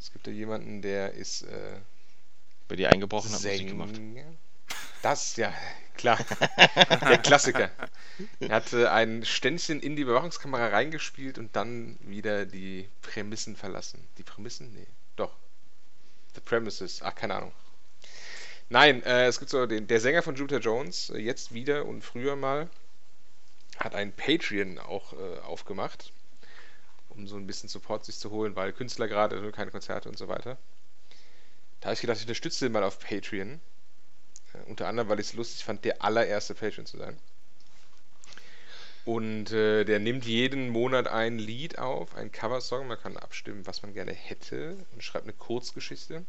[0.00, 1.80] Es gibt ja jemanden, der ist äh,
[2.68, 3.94] Bei dir eingebrochen hat Musik gemacht.
[3.94, 4.24] Sänger.
[5.02, 5.52] Das, ja,
[5.96, 6.18] klar.
[7.08, 7.70] Der Klassiker.
[8.40, 14.06] Er hatte ein Ständchen in die Überwachungskamera reingespielt und dann wieder die Prämissen verlassen.
[14.18, 14.72] Die Prämissen?
[14.72, 15.36] Nee, doch.
[16.34, 17.02] The Premises.
[17.02, 17.52] Ach, keine Ahnung.
[18.68, 22.02] Nein, äh, es gibt so den, der Sänger von Jupiter Jones, äh, jetzt wieder und
[22.02, 22.68] früher mal,
[23.78, 26.12] hat ein Patreon auch äh, aufgemacht,
[27.16, 30.18] um so ein bisschen Support sich zu holen, weil Künstler gerade also keine Konzerte und
[30.18, 30.58] so weiter.
[31.80, 33.60] Da habe ich gedacht, ich unterstütze den mal auf Patreon.
[34.52, 37.18] Äh, unter anderem, weil ich es lustig fand, der allererste Patreon zu sein.
[39.04, 42.88] Und äh, der nimmt jeden Monat ein Lied auf, einen Coversong.
[42.88, 46.24] Man kann abstimmen, was man gerne hätte und schreibt eine Kurzgeschichte.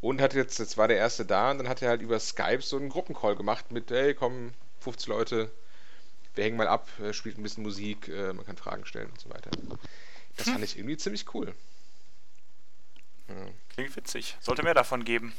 [0.00, 2.60] Und hat jetzt, jetzt war der erste da und dann hat er halt über Skype
[2.60, 5.50] so einen Gruppencall gemacht mit, hey, komm, 50 Leute,
[6.36, 9.20] wir hängen mal ab, äh, spielt ein bisschen Musik, äh, man kann Fragen stellen und
[9.20, 9.50] so weiter.
[10.36, 11.54] Das fand ich irgendwie ziemlich cool.
[13.28, 13.34] Ja.
[13.74, 14.36] Klingt witzig.
[14.40, 15.32] Sollte mehr davon geben.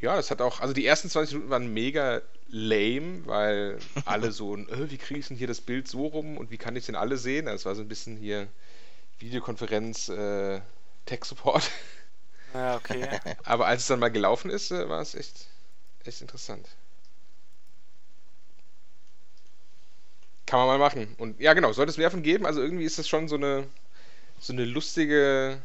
[0.00, 4.56] Ja, das hat auch, also die ersten 20 Minuten waren mega lame, weil alle so,
[4.56, 6.96] äh, wie kriege ich denn hier das Bild so rum und wie kann ich denn
[6.96, 7.46] alle sehen?
[7.46, 8.48] Das war so ein bisschen hier
[9.18, 10.60] Videokonferenz, äh,
[11.06, 11.70] Tech-Support.
[12.54, 13.08] Ja, okay.
[13.44, 15.46] Aber als es dann mal gelaufen ist, äh, war es echt,
[16.04, 16.68] echt interessant.
[20.52, 21.14] Kann man mal machen.
[21.16, 22.44] Und ja, genau, sollte es mehr von geben.
[22.44, 23.66] Also irgendwie ist das schon so eine,
[24.40, 25.58] so eine lustige,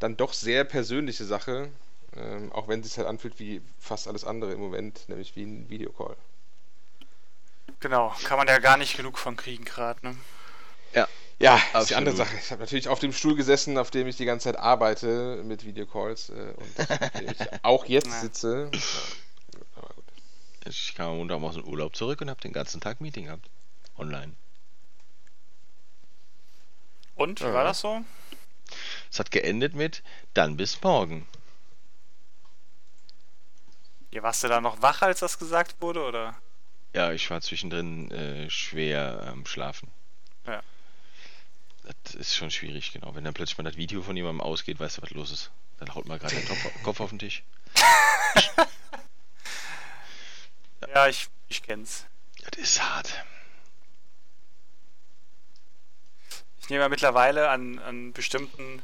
[0.00, 1.68] dann doch sehr persönliche Sache.
[2.16, 5.44] Ähm, auch wenn es sich halt anfühlt wie fast alles andere im Moment, nämlich wie
[5.44, 6.16] ein Videocall.
[7.80, 8.14] genau.
[8.24, 10.16] Kann man ja gar nicht genug von kriegen gerade, ne?
[11.42, 12.14] Ja, das ist die andere.
[12.16, 12.36] Sache.
[12.36, 15.64] Ich habe natürlich auf dem Stuhl gesessen, auf dem ich die ganze Zeit arbeite mit
[15.64, 18.20] Videocalls äh, und auf dem ich auch jetzt Ja.
[18.20, 18.70] sitze.
[18.74, 19.99] Ja, aber gut.
[20.66, 23.48] Ich kam am Montag aus dem Urlaub zurück und habe den ganzen Tag Meeting gehabt.
[23.96, 24.32] Online.
[27.14, 27.54] Und, wie Ja.
[27.54, 28.04] war das so?
[29.10, 30.02] Es hat geendet mit
[30.34, 31.26] dann bis morgen.
[34.12, 36.36] Ja, warst du da noch wach, als das gesagt wurde, oder?
[36.94, 39.88] Ja, ich war zwischendrin äh, schwer am Schlafen.
[40.46, 40.62] Ja.
[42.04, 43.14] Das ist schon schwierig, genau.
[43.14, 45.50] Wenn dann plötzlich mal das Video von jemandem ausgeht, weißt du, was los ist.
[45.78, 47.42] Dann haut mal gerade der Kopf, Kopf auf den Tisch.
[50.88, 52.06] Ja, ich, ich kenn's.
[52.50, 53.24] Das ist hart.
[56.60, 58.82] Ich nehme ja mittlerweile an, an bestimmten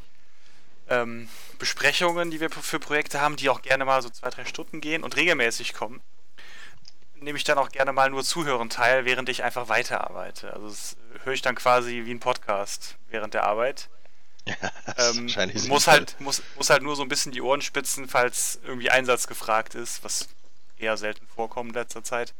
[0.89, 1.29] ähm,
[1.59, 5.03] Besprechungen, die wir für Projekte haben, die auch gerne mal so zwei, drei Stunden gehen
[5.03, 6.01] und regelmäßig kommen,
[7.21, 10.53] nehme ich dann auch gerne mal nur zuhören teil, während ich einfach weiterarbeite.
[10.53, 13.89] Also das höre ich dann quasi wie ein Podcast während der Arbeit.
[14.47, 18.61] Ist Ähm, muss halt, muss, muss halt nur so ein bisschen die Ohren spitzen, falls
[18.65, 20.29] irgendwie Einsatz gefragt ist, was
[20.79, 22.35] eher selten vorkommt in letzter Zeit.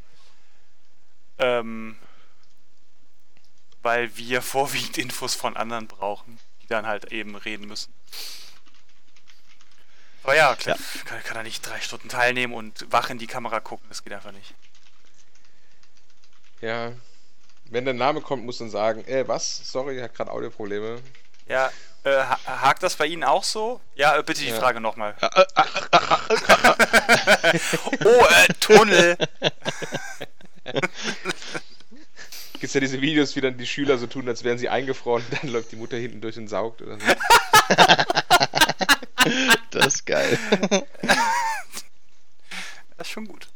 [1.39, 1.97] Ähm,
[3.81, 7.93] weil wir vorwiegend Infos von anderen brauchen, die dann halt eben reden müssen.
[10.23, 13.61] Aber ja, klar, Kann, kann er nicht drei Stunden teilnehmen und wach in die Kamera
[13.61, 14.53] gucken, das geht einfach nicht.
[16.59, 16.91] Ja,
[17.65, 19.71] Wenn der Name kommt, muss dann sagen, äh, was?
[19.71, 21.01] Sorry, hat gerade Audioprobleme.
[21.47, 21.71] Ja,
[22.07, 23.81] äh, ha- hakt das bei Ihnen auch so?
[23.95, 24.55] Ja, äh, bitte die Ja.
[24.55, 25.15] Frage nochmal.
[28.03, 29.17] oh, äh, Tunnel.
[32.59, 35.51] Gibt's ja diese Videos, wie dann die Schüler so tun, als wären sie eingefroren, dann
[35.51, 37.05] läuft die Mutter hinten durch und saugt oder so.
[39.71, 40.39] Das ist geil.
[42.97, 43.47] Das ist schon gut.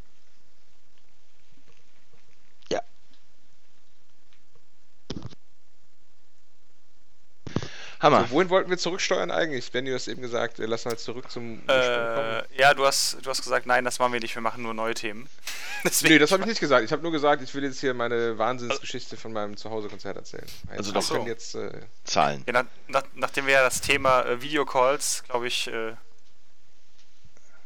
[8.01, 8.21] Hammer.
[8.25, 9.71] So, wohin wollten wir zurücksteuern eigentlich?
[9.71, 11.67] Benny, du hast eben gesagt, wir lassen halt zurück zum Ursprung
[12.15, 12.43] kommen.
[12.51, 14.73] Äh, ja, du hast, du hast gesagt, nein, das machen wir nicht, wir machen nur
[14.73, 15.29] neue Themen.
[15.83, 16.83] Deswegen, Nee, das habe ich nicht gesagt.
[16.83, 20.45] Ich habe nur gesagt, ich will jetzt hier meine Wahnsinnsgeschichte von meinem Zuhause-Konzert erzählen.
[20.69, 21.71] Also wir doch- können jetzt äh,
[22.03, 22.43] Zahlen.
[22.47, 25.93] ja, nach, nach, nachdem wir ja das Thema äh, Videocalls, glaube ich, äh,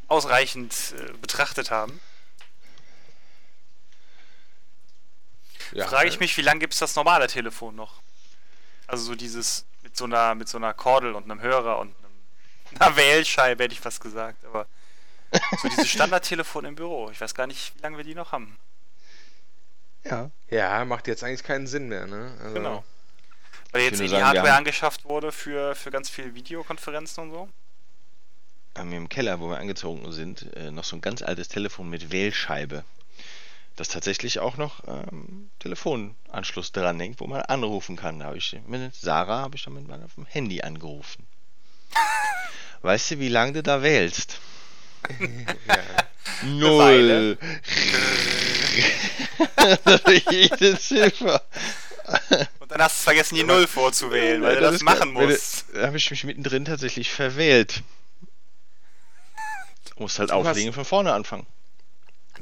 [0.08, 2.00] ausreichend äh, betrachtet haben,
[5.72, 8.02] ja, frage ich äh, mich, wie lange gibt es das normale Telefon noch?
[8.88, 12.14] Also so dieses mit so einer mit so einer Kordel und einem Hörer und einem,
[12.80, 14.68] einer Wählscheibe hätte ich fast gesagt, aber
[15.62, 17.10] so dieses Standardtelefon im Büro.
[17.12, 18.58] Ich weiß gar nicht, wie lange wir die noch haben.
[20.04, 20.30] Ja.
[20.50, 22.38] Ja, macht jetzt eigentlich keinen Sinn mehr, ne?
[22.42, 22.84] Also, Genau.
[23.72, 27.50] Weil jetzt eh die Hardware angeschafft wurde für, für ganz viele Videokonferenzen und so.
[28.78, 31.90] Haben wir im Keller, wo wir angezogen sind, äh, noch so ein ganz altes Telefon
[31.90, 32.86] mit Wählscheibe.
[33.76, 38.20] Das tatsächlich auch noch ähm, Telefonanschluss dran hängt, wo man anrufen kann.
[38.20, 41.28] Da habe ich mit Sarah habe ich dann mit meinem Handy angerufen.
[42.82, 44.40] Weißt du, wie lange du da wählst?
[45.68, 46.48] Ja.
[46.48, 47.38] Null.
[50.32, 51.42] Jede Ziffer.
[52.60, 55.66] Und dann hast du vergessen, die Null vorzuwählen, weil du das, machen musst.
[55.74, 57.84] Da habe ich mich mittendrin tatsächlich verwählt.
[59.96, 61.46] Du musst halt hast- auflegen und von vorne anfangen.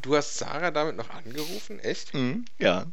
[0.04, 1.80] Du hast Sarah damit noch angerufen?
[1.80, 2.14] Echt?
[2.14, 2.86] Mhm, ja.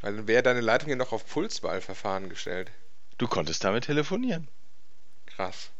[0.00, 2.70] Weil dann wäre deine Leitung ja noch auf Pulswahlverfahren gestellt.
[3.18, 4.48] Du konntest damit telefonieren.
[5.26, 5.70] Krass.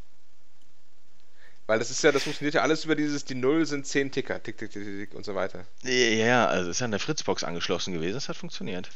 [1.67, 4.43] Weil das ist ja, das funktioniert ja alles über dieses, die Null sind 10 Ticker,
[4.43, 5.65] tick, tick, tick, tick, tick und so weiter.
[5.85, 8.91] Ja, also ist ja an der Fritzbox angeschlossen gewesen, das hat funktioniert.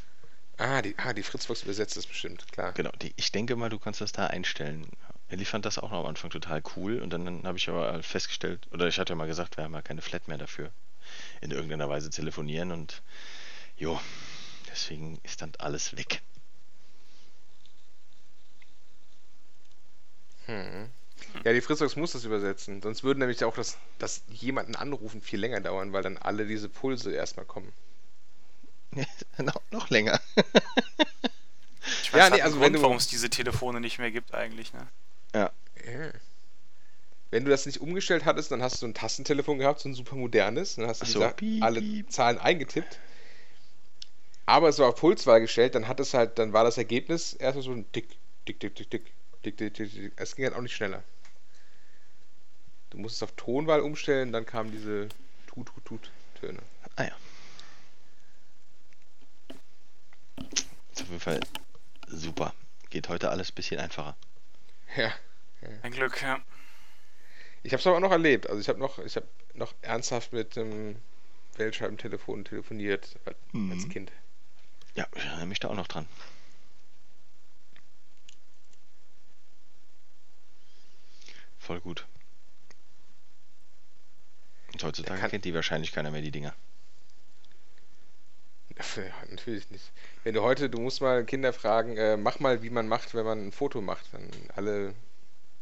[0.58, 2.72] Ah, die, ah, die Fritzbox übersetzt das bestimmt, klar.
[2.72, 4.86] Genau, die, ich denke mal, du kannst das da einstellen.
[5.28, 8.02] Elli fand das auch noch am Anfang total cool und dann, dann habe ich aber
[8.02, 10.70] festgestellt, oder ich hatte ja mal gesagt, wir haben ja keine Flat mehr dafür.
[11.40, 13.02] In irgendeiner Weise telefonieren und
[13.76, 14.00] jo,
[14.70, 16.22] deswegen ist dann alles weg.
[20.46, 20.88] Hm.
[21.44, 22.80] Ja, die Fritzbox muss das übersetzen.
[22.82, 26.68] Sonst würde nämlich auch das, das jemanden anrufen viel länger dauern, weil dann alle diese
[26.68, 27.72] Pulse erstmal kommen.
[29.38, 30.20] noch, noch länger.
[32.02, 34.10] Ich Ja, weiß nee, nee, also wenn Grund, du- warum es diese Telefone nicht mehr
[34.10, 34.86] gibt eigentlich, ne?
[35.34, 35.50] Ja.
[37.30, 40.14] Wenn du das nicht umgestellt hattest, dann hast du ein Tastentelefon gehabt, so ein super
[40.16, 40.76] modernes.
[40.76, 42.12] Dann hast du so, diese, piep, alle piep.
[42.12, 43.00] Zahlen eingetippt.
[44.46, 47.64] Aber es war auf Pulswahl gestellt, dann hat es halt, dann war das Ergebnis erstmal
[47.64, 48.08] so ein Tick,
[48.44, 49.12] Tick, Tick, Tick, Tick,
[49.42, 50.12] Tick, Tick, Tick, Tick.
[50.14, 51.02] Es ging halt auch nicht schneller.
[52.90, 55.08] Du musst es auf Tonwahl umstellen, dann kamen diese
[55.48, 56.10] Tut, Tut, Tut
[56.40, 56.60] Töne.
[56.94, 57.16] Ah ja.
[60.92, 61.40] Ist auf jeden Fall
[62.06, 62.54] super.
[62.90, 64.16] Geht heute alles ein bisschen einfacher.
[64.96, 65.12] Ja.
[65.82, 66.40] Ein Glück, ja.
[67.66, 68.48] Ich habe es aber auch noch erlebt.
[68.48, 70.96] Also ich habe noch, ich habe noch ernsthaft mit dem
[71.56, 73.72] Weltscheibentelefon telefoniert als Mhm.
[73.72, 74.12] als Kind.
[74.94, 76.06] Ja, ich erinnere mich da auch noch dran.
[81.58, 82.06] Voll gut.
[84.72, 86.54] Und heutzutage kann- kennt die wahrscheinlich keiner mehr, die Dinger.
[88.96, 89.90] Ja, natürlich nicht.
[90.22, 93.24] Wenn du heute, du musst mal Kinder fragen, äh, mach mal, wie man macht, wenn
[93.24, 94.04] man ein Foto macht.
[94.12, 94.94] Dann alle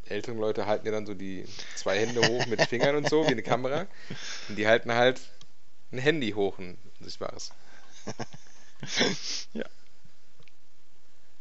[0.09, 3.33] älteren Leute halten ja dann so die zwei Hände hoch mit Fingern und so, wie
[3.33, 3.87] eine Kamera.
[4.49, 5.21] Und die halten halt
[5.93, 7.53] ein Handy hoch, ein sichtbares.
[9.53, 9.65] ja.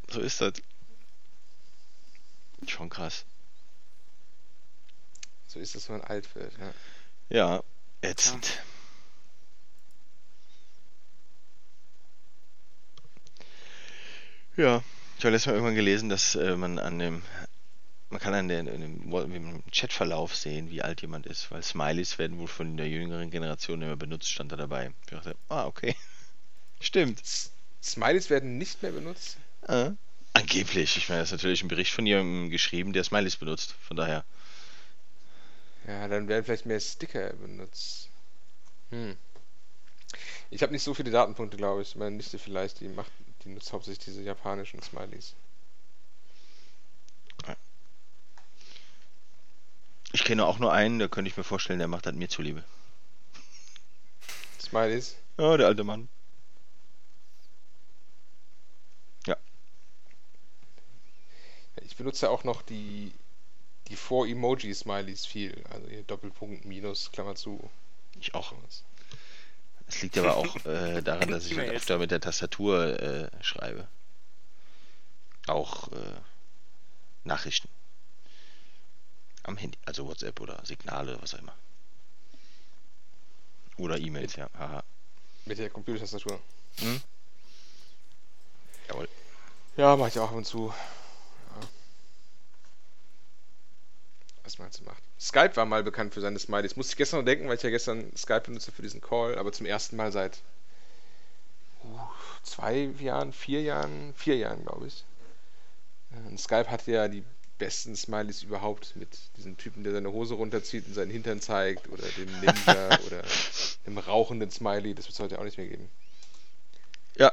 [0.10, 0.54] So ist das.
[2.68, 3.26] Schon krass.
[5.48, 6.54] So ist es, wenn man alt wird.
[6.58, 6.74] Ja.
[7.30, 7.64] Ja,
[8.02, 8.60] ätzend.
[14.56, 14.84] Ja,
[15.18, 17.24] ich habe letztes Mal irgendwann gelesen, dass äh, man an dem,
[18.14, 22.48] man kann an den, dem, Chatverlauf sehen, wie alt jemand ist, weil Smileys werden wohl
[22.48, 24.92] von der jüngeren Generation mehr benutzt, stand da dabei.
[25.06, 25.96] Ich dachte, ah, okay.
[26.80, 27.22] Stimmt.
[27.24, 29.38] S- Smileys werden nicht mehr benutzt.
[29.68, 29.92] Äh,
[30.34, 30.96] angeblich.
[30.98, 33.74] Ich meine, das ist natürlich ein Bericht von jemandem geschrieben, der Smileys benutzt.
[33.82, 34.24] Von daher.
[35.88, 38.10] Ja, dann werden vielleicht mehr Sticker benutzt.
[38.92, 39.18] Hm.
[40.52, 41.96] Ich habe nicht so viele Datenpunkte, glaube ich.
[41.96, 43.12] Meine Nichte vielleicht, die macht,
[43.44, 45.34] die nutzt hauptsächlich diese japanischen Smileys.
[50.14, 52.64] Ich kenne auch nur einen, da könnte ich mir vorstellen, der macht das mir zuliebe.
[54.62, 55.16] Smileys?
[55.40, 56.08] Ja, der alte Mann.
[59.26, 59.36] Ja.
[61.82, 63.12] Ich benutze auch noch die,
[63.88, 65.64] die vor Emoji-Smileys viel.
[65.72, 67.70] Also hier Doppelpunkt, Minus, Klammer zu.
[68.20, 68.54] Ich auch.
[69.88, 73.88] Es liegt aber auch äh, daran, dass ich halt öfter mit der Tastatur äh, schreibe.
[75.48, 76.20] Auch äh,
[77.24, 77.68] Nachrichten.
[79.44, 81.56] Am Handy, also WhatsApp oder Signale, was auch immer.
[83.78, 84.50] Oder E-Mails, ja.
[84.58, 84.84] Haha.
[85.46, 86.40] Mit der Computertastatur.
[86.80, 87.02] Hm?
[88.88, 89.10] Jawohl.
[89.76, 90.68] Ja, mache ich auch ab und zu.
[90.68, 91.68] Ja.
[94.44, 95.02] Was man so macht.
[95.20, 96.76] Skype war mal bekannt für seine Smileys.
[96.76, 99.52] Musste ich gestern noch denken, weil ich ja gestern Skype benutze für diesen Call, aber
[99.52, 100.42] zum ersten Mal seit
[101.84, 102.00] uh,
[102.44, 105.04] zwei Jahren, vier Jahren, vier Jahren, glaube ich.
[106.12, 107.24] Äh, Und Skype hatte ja die
[107.64, 112.04] besten Smileys überhaupt mit diesem Typen, der seine Hose runterzieht und seinen Hintern zeigt oder
[112.18, 113.24] dem Ninja oder
[113.88, 114.94] dem rauchenden Smiley.
[114.94, 115.90] Das wird es heute auch nicht mehr geben.
[117.16, 117.32] Ja.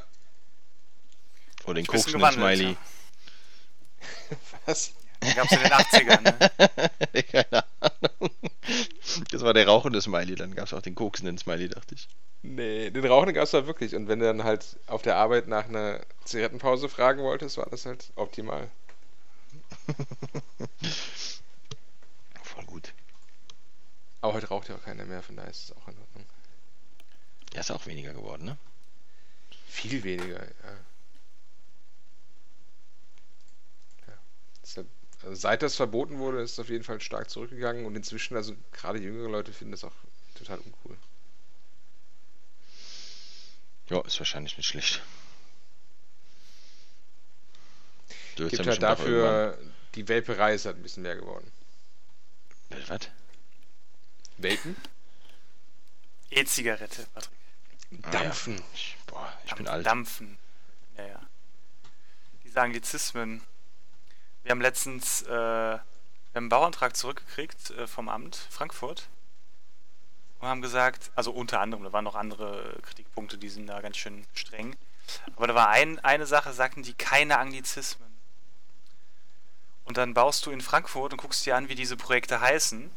[1.65, 2.77] Oder den gewandelt, Smiley.
[4.65, 4.93] Was?
[5.21, 6.21] Den gab es in den 80ern.
[6.23, 7.23] Ne?
[7.31, 8.31] Keine Ahnung.
[9.31, 12.07] Das war der rauchende Smiley, dann gab es auch den koksenden Smiley, dachte ich.
[12.41, 13.95] Nee, den Rauchen gab es da wirklich.
[13.95, 17.85] Und wenn du dann halt auf der Arbeit nach einer Zigarettenpause fragen wolltest, war das
[17.85, 18.71] halt optimal.
[22.43, 22.93] Voll gut.
[24.21, 26.25] Aber heute raucht ja auch keiner mehr, von daher ist es auch in Ordnung.
[27.53, 28.57] Ja, ist auch weniger geworden, ne?
[29.67, 30.77] Viel weniger, ja.
[34.07, 34.83] ja.
[35.23, 38.55] Also seit das verboten wurde, ist es auf jeden Fall stark zurückgegangen und inzwischen, also
[38.71, 39.93] gerade jüngere Leute finden das auch
[40.35, 40.97] total uncool.
[43.89, 45.01] Ja, ist wahrscheinlich nicht schlecht.
[48.35, 49.57] Du Gibt halt dafür,
[49.95, 51.51] die Vaperei ist halt ein bisschen mehr geworden.
[52.87, 53.09] Was?
[54.37, 54.75] Vapen?
[56.29, 57.31] E-Zigarette, Patrick.
[58.11, 58.55] Dampfen.
[58.55, 58.65] Ah, ja.
[58.73, 59.85] ich, boah, ich bin Dampf- alt.
[59.85, 60.37] Dampfen.
[60.97, 61.19] Ja, ja.
[62.43, 63.41] Die Anglizismen.
[64.43, 65.79] Wir haben letztens äh,
[66.31, 69.09] wir haben einen Bauantrag zurückgekriegt äh, vom Amt Frankfurt
[70.39, 73.97] und haben gesagt, also unter anderem, da waren noch andere Kritikpunkte, die sind da ganz
[73.97, 74.77] schön streng.
[75.35, 78.10] Aber da war ein, eine Sache, sagten die keine Anglizismen.
[79.91, 82.89] Und dann baust du in Frankfurt und guckst dir an, wie diese Projekte heißen.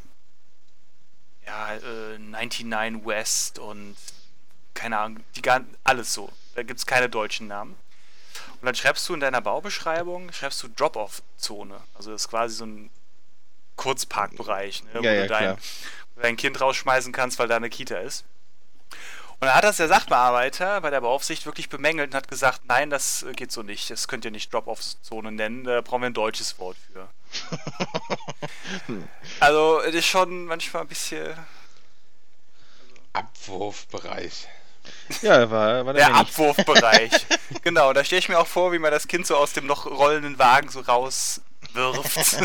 [1.45, 3.97] Ja, äh, 99 West und
[4.75, 6.31] keine Ahnung, die gar, alles so.
[6.55, 7.75] Da gibt es keine deutschen Namen.
[8.61, 11.81] Und dann schreibst du in deiner Baubeschreibung, schreibst du Drop-Off-Zone.
[11.95, 12.91] Also das ist quasi so ein
[13.75, 17.57] Kurzparkbereich, ne, wo, Ja, ja, du dein, wo du dein Kind rausschmeißen kannst, weil da
[17.57, 18.25] eine Kita ist.
[19.45, 22.89] Und dann hat das der Sachbearbeiter bei der Beaufsicht wirklich bemängelt und hat gesagt, nein,
[22.89, 23.91] das äh, geht so nicht.
[23.91, 27.11] Das könnt ihr nicht Drop-Off-Zone nennen, da brauchen wir ein deutsches Wort für.
[29.41, 31.35] also, es ist schon manchmal ein bisschen
[33.13, 34.49] Abwurfbereich.
[35.21, 36.21] Ja, war, war der wenig.
[36.21, 37.27] Abwurfbereich.
[37.63, 39.85] genau, da stelle ich mir auch vor, wie man das Kind so aus dem noch
[39.85, 41.43] rollenden Wagen so rauswirft.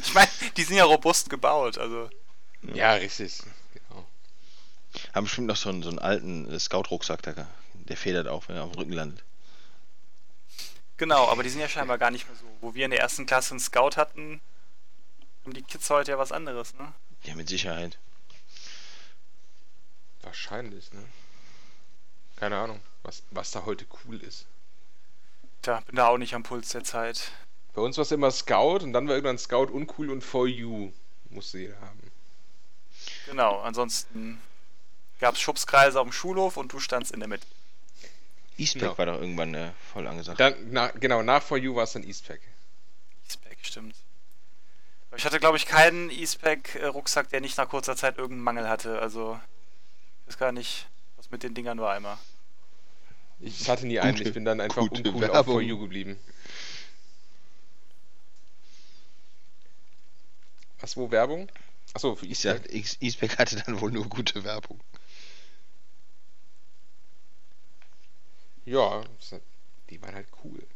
[0.00, 2.08] ich meine, die sind ja robust gebaut, also.
[2.72, 3.42] Ja, richtig.
[5.12, 8.56] Haben bestimmt noch so einen, so einen alten äh, Scout-Rucksack, der, der federt auch, wenn
[8.56, 9.24] er auf dem Rücken landet.
[10.96, 12.46] Genau, aber die sind ja scheinbar gar nicht mehr so.
[12.60, 14.40] Wo wir in der ersten Klasse einen Scout hatten,
[15.42, 16.92] haben die Kids heute ja was anderes, ne?
[17.24, 17.98] Ja, mit Sicherheit.
[20.22, 21.04] Wahrscheinlich, ne?
[22.36, 24.46] Keine Ahnung, was, was da heute cool ist.
[25.62, 27.32] Tja, bin da auch nicht am Puls der Zeit.
[27.74, 30.92] Bei uns war es immer Scout und dann war irgendwann Scout uncool und For You
[31.30, 32.12] musste jeder haben.
[33.26, 34.40] Genau, ansonsten
[35.24, 37.46] gab es Schubskreise auf dem Schulhof und du standst in der Mitte.
[38.58, 38.98] Eastpack Ja.
[38.98, 40.38] war doch irgendwann äh, voll angesagt.
[40.38, 42.40] Dann, na, genau, nach For You war es dann Eastpack.
[43.26, 43.94] E-Spec, stimmt.
[45.08, 48.98] Aber ich hatte, glaube ich, keinen E-Spec-Rucksack, der nicht nach kurzer Zeit irgendeinen Mangel hatte.
[48.98, 49.40] Also,
[50.20, 52.18] ich weiß gar nicht, was mit den Dingern war immer.
[53.40, 55.46] Ich hatte nie einen, Gute- ich bin dann einfach uncool auf.
[55.46, 56.18] For You geblieben.
[60.80, 61.48] Was, wo Werbung?
[61.94, 62.62] Achso, für Ich Eastpack.
[62.66, 64.78] sag, East- Eastpack hatte dann wohl nur gute Werbung.
[68.64, 69.40] Ja, das-
[69.90, 70.66] die waren halt cool.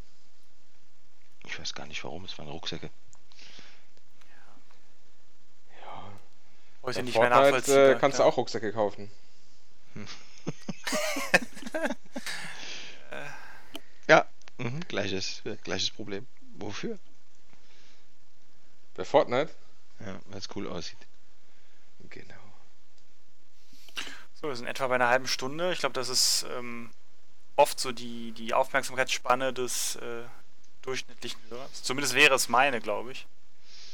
[1.47, 2.91] Ich weiß gar nicht warum, es waren Rucksäcke.
[5.82, 6.12] Ja.
[6.82, 7.89] Heute Bei nicht mehr Fortnite nachvollziehbar.
[7.91, 8.28] äh, kannst du klar.
[8.32, 9.11] auch Rucksäcke kaufen.
[14.09, 14.26] Ja,
[14.57, 16.26] mhm, gleiches, äh, gleiches Problem.
[16.57, 16.99] Wofür?
[18.95, 19.51] Bei Fortnite?
[20.01, 20.99] Ja, weil es cool aussieht.
[22.09, 22.34] Genau.
[24.34, 25.72] So, wir sind etwa bei einer halben Stunde.
[25.72, 26.91] Ich glaube, das ist ähm,
[27.59, 30.23] oft so die, die Aufmerksamkeitsspanne des äh,
[30.83, 31.83] durchschnittlichen Hörers.
[31.83, 33.27] Zumindest wäre es meine, glaube ich.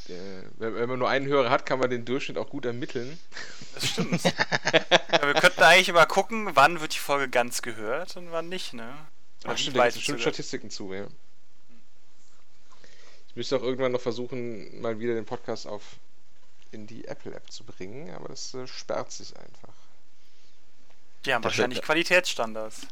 [0.09, 0.19] Der,
[0.59, 3.19] wenn, wenn man nur einen Hörer hat, kann man den Durchschnitt auch gut ermitteln.
[3.75, 4.23] Das stimmt.
[4.25, 4.33] ja,
[5.27, 8.95] wir könnten eigentlich immer gucken, wann wird die Folge ganz gehört und wann nicht, ne?
[9.45, 10.21] Oder Ach, wie stimmt, da gibt.
[10.21, 11.07] Statistiken zu, ja.
[13.29, 15.83] Ich müsste auch irgendwann noch versuchen, mal wieder den Podcast auf
[16.71, 19.73] in die Apple-App zu bringen, aber das äh, sperrt sich einfach.
[21.25, 22.83] Die haben Das wahrscheinlich wird- Qualitätsstandards.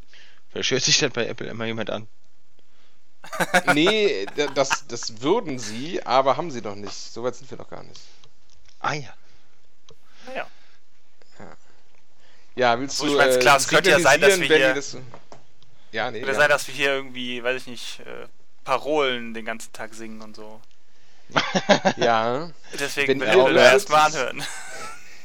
[0.53, 2.07] Vielleicht hört sich das bei Apple immer jemand an.
[3.75, 6.93] nee, da- das, das würden sie, aber haben sie noch nicht.
[6.93, 8.01] So weit sind wir noch gar nicht.
[8.81, 9.15] Ah ja.
[10.27, 10.47] Naja.
[12.55, 14.97] Ja, willst du ich meine, klar, äh, es könnte ja sein, dass wir hier- das...
[15.91, 16.39] Ja, nee, Könnte ja.
[16.41, 18.27] sein, dass wir hier irgendwie, weiß ich nicht, äh,
[18.65, 20.61] Parolen den ganzen Tag singen und so.
[21.97, 24.43] ja, Deswegen will ich erstmal anhören.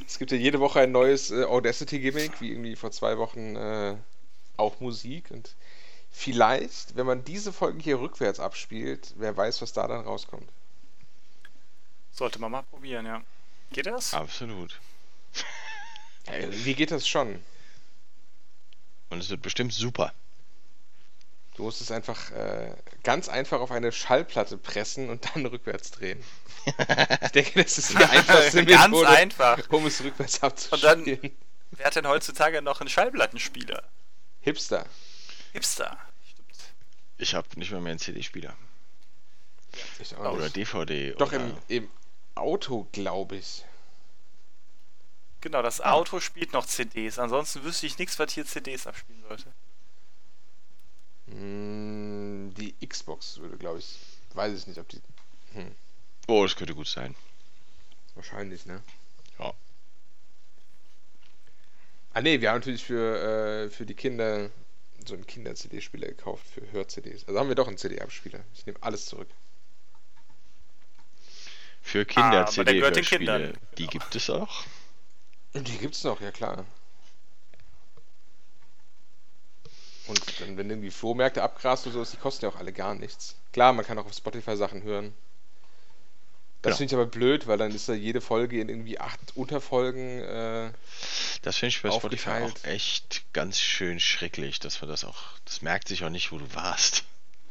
[0.05, 3.95] es gibt ja jede Woche ein neues äh, Audacity-Gimmick, wie irgendwie vor zwei Wochen äh,
[4.57, 5.31] auch Musik.
[5.31, 5.55] Und
[6.11, 10.49] vielleicht, wenn man diese Folgen hier rückwärts abspielt, wer weiß, was da dann rauskommt.
[12.11, 13.21] Sollte man mal probieren, ja.
[13.71, 14.13] Geht das?
[14.13, 14.79] Absolut.
[16.49, 17.41] Wie geht das schon?
[19.09, 20.13] Und es wird bestimmt super.
[21.55, 26.23] Du musst es einfach äh, ganz einfach auf eine Schallplatte pressen und dann rückwärts drehen.
[27.21, 29.69] Ich denke, das ist die einfachste Ganz Methode, einfach.
[29.69, 30.39] um es rückwärts
[30.69, 31.37] Und dann- abzuspielen.
[31.71, 33.83] Wer hat denn heutzutage noch einen Schallplattenspieler?
[34.47, 34.85] Hipster.
[35.51, 35.97] Hipster.
[36.31, 36.73] Stimmt.
[37.17, 38.55] Ich habe nicht mal mehr einen CD-Spieler.
[40.19, 40.49] Auch Oder.
[40.49, 41.11] DVD.
[41.17, 41.89] Doch oder im, im
[42.35, 43.65] Auto, glaube ich.
[45.41, 45.91] Genau, das Ah.
[45.91, 47.19] Auto spielt noch CDs.
[47.19, 49.51] Ansonsten wüsste ich nichts, was hier CDs abspielen sollte.
[51.27, 53.97] Hm, Die Xbox würde, glaube ich.
[54.33, 55.01] Weiß ich nicht, ob die.
[55.55, 55.75] Hm,
[56.29, 57.15] Oh, das könnte gut sein.
[58.15, 58.81] wahrscheinlich, ne?
[59.39, 59.53] Ja.
[62.17, 64.49] Ah, ne, wir haben natürlich für, äh, für die Kinder
[65.05, 67.27] so einen Kinder-CD-Spieler gekauft für Hör-CDs.
[67.27, 68.39] Also haben wir doch einen CD-Abspieler.
[68.55, 69.27] Ich nehme alles zurück.
[71.83, 73.19] Für Ah, aber der gehört den Kinder-CD-Hörspiele.
[73.19, 73.57] Kindern.
[73.77, 73.91] Die Genau.
[73.91, 74.63] gibt es auch.
[75.53, 76.65] Die gibt's noch, ja klar.
[80.07, 83.35] Und dann, wenn irgendwie Flohmärkte abgrast oder so, die kosten ja auch alle gar nichts.
[83.53, 85.13] Klar, man kann auch auf Spotify Sachen hören.
[86.63, 86.77] Das Genau.
[86.77, 90.21] finde ich aber blöd, weil dann ist da jede Folge in irgendwie acht Unterfolgen.
[90.23, 90.71] Äh,
[91.43, 95.17] Das finde ich bei Spotify auch echt ganz schön schrecklich, dass man das auch.
[95.45, 97.03] Das merkt sich auch nicht, wo du warst.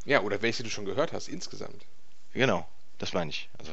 [0.05, 1.83] ja, oder welche du schon gehört hast insgesamt.
[2.33, 3.47] Genau, das meine ich.
[3.57, 3.71] Also,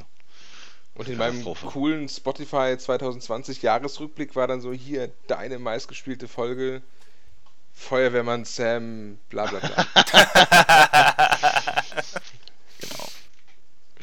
[0.94, 6.80] Und in meinem coolen Spotify 2020 Jahresrückblick war dann so hier deine meistgespielte Folge
[7.74, 9.84] Feuerwehrmann Sam bla bla bla.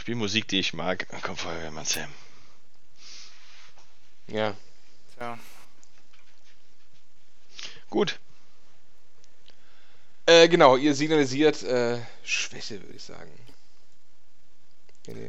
[0.01, 0.15] genau.
[0.15, 1.07] Spiel Musik, die ich mag.
[1.21, 2.09] Kommt Feuerwehrmann Sam.
[4.27, 4.55] ja.
[5.19, 5.37] Ja.
[7.89, 8.19] Gut.
[10.25, 13.31] Äh, genau, ihr signalisiert äh, Schwäche, würde ich sagen.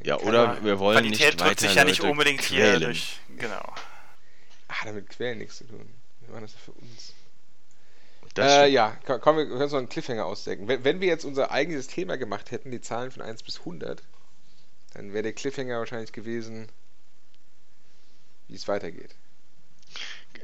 [0.04, 2.82] Ja, keine- oder wir wollen Qualität nicht weiter sich ja nicht unbedingt hier quälen.
[2.82, 3.20] durch.
[3.36, 3.74] Genau.
[4.68, 5.92] Ah, damit quälen nichts zu tun.
[6.20, 7.12] Wir machen das ja für uns.
[8.34, 10.68] Das äh, ja, komm, komm, wir können uns noch einen Cliffhanger ausdenken.
[10.68, 14.02] Wenn, wenn wir jetzt unser eigenes Thema gemacht hätten, die Zahlen von 1 bis 100,
[14.94, 16.68] dann wäre der Cliffhanger wahrscheinlich gewesen,
[18.48, 19.14] wie es weitergeht.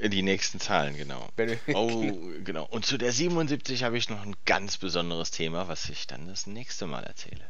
[0.03, 1.29] Die nächsten Zahlen, genau.
[1.75, 2.13] Oh,
[2.45, 2.65] genau.
[2.67, 6.47] Und zu der 77 habe ich noch ein ganz besonderes Thema, was ich dann das
[6.47, 7.45] nächste Mal erzähle.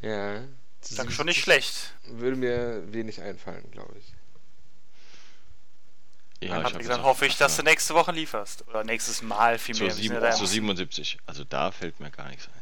[0.00, 0.42] ja.
[0.80, 1.94] Das ist schon nicht schlecht.
[2.06, 4.14] Würde mir wenig einfallen, glaube ich.
[6.48, 8.66] Ja, Dann ich hab gesagt, jetzt hoffe ich, dass du nächste Woche lieferst.
[8.66, 9.92] Oder nächstes Mal zu, vielmehr.
[9.92, 11.18] Sind sieben, zu im- 77.
[11.24, 12.61] Also da fällt mir gar nichts ein.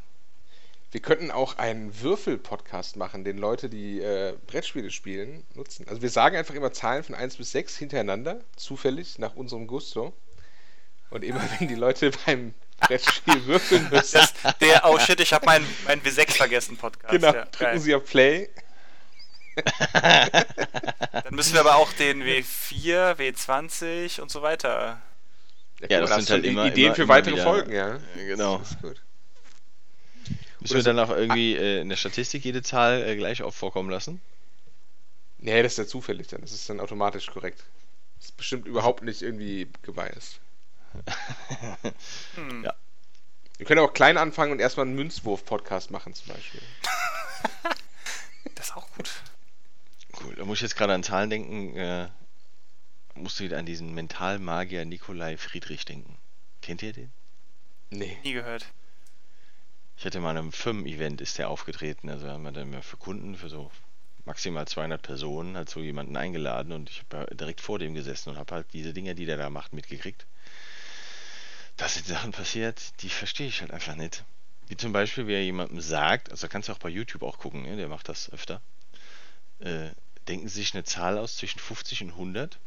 [0.93, 5.87] Wir könnten auch einen Würfel-Podcast machen, den Leute, die äh, Brettspiele spielen, nutzen.
[5.89, 10.13] Also wir sagen einfach immer Zahlen von 1 bis 6 hintereinander, zufällig, nach unserem Gusto.
[11.11, 15.47] Und immer wenn die Leute beim Brettspiel würfeln müssen, Das, der, oh shit, ich habe
[15.47, 17.13] meinen mein W6 vergessen Podcast.
[17.13, 18.49] genau, ja, drücken sie auf Play.
[19.93, 25.01] Dann müssen wir aber auch den W4, W20 und so weiter.
[25.89, 27.73] Ja, mal, das da sind hast halt immer- Ideen immer- für immer weitere wieder- Folgen,
[27.73, 27.99] ja.
[28.17, 28.59] Genau.
[28.59, 29.03] Das ist gut.
[30.61, 33.91] Müssen wir dann auch irgendwie äh, in der Statistik jede Zahl äh, gleich auf vorkommen
[33.91, 34.21] lassen?
[35.39, 36.43] Nee, das ist ja zufällig dann.
[36.43, 37.65] Das ist dann automatisch korrekt.
[38.19, 40.41] Das ist bestimmt überhaupt nicht irgendwie gebiased.
[42.35, 42.65] Hm.
[42.65, 42.75] Ja.
[43.57, 46.63] Wir können auch klein anfangen und erstmal einen Münzwurf-Podcast machen zum Beispiel.
[48.55, 49.11] Das ist auch gut.
[50.23, 50.35] Cool.
[50.35, 51.77] Da muss ich jetzt gerade an Zahlen denken.
[51.77, 52.09] Äh,
[53.15, 56.19] musst du wieder an diesen Mentalmagier Nikolai Friedrich denken.
[56.61, 57.13] Kennt ihr den?
[57.91, 58.19] Nee.
[58.23, 58.67] Nie gehört.
[60.01, 62.09] Ich hatte mal einem Firmen-Event ist der aufgetreten.
[62.09, 63.71] Also haben wir dann für Kunden, für so
[64.25, 68.39] maximal 200 Personen, halt so jemanden eingeladen und ich habe direkt vor dem gesessen und
[68.39, 70.25] habe halt diese Dinge, die der da macht, mitgekriegt.
[71.77, 74.25] Da sind Sachen passiert, die verstehe ich halt einfach nicht.
[74.69, 77.65] Wie zum Beispiel, wie er jemandem sagt, also kannst du auch bei YouTube auch gucken,
[77.65, 77.77] ne?
[77.77, 78.63] der macht das öfter.
[79.59, 79.91] Äh,
[80.29, 82.59] denken Sie sich eine Zahl aus zwischen 50 und 100.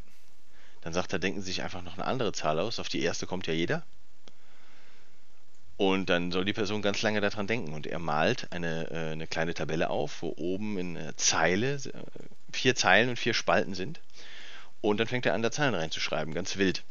[0.81, 2.77] Dann sagt er, denken Sie sich einfach noch eine andere Zahl aus.
[2.77, 3.83] Auf die erste kommt ja jeder.
[5.77, 7.73] Und dann soll die Person ganz lange daran denken.
[7.73, 11.91] Und er malt eine, äh, eine kleine Tabelle auf, wo oben in einer Zeile äh,
[12.51, 13.99] vier Zeilen und vier Spalten sind.
[14.81, 16.83] Und dann fängt er an, da Zahlen reinzuschreiben, ganz wild.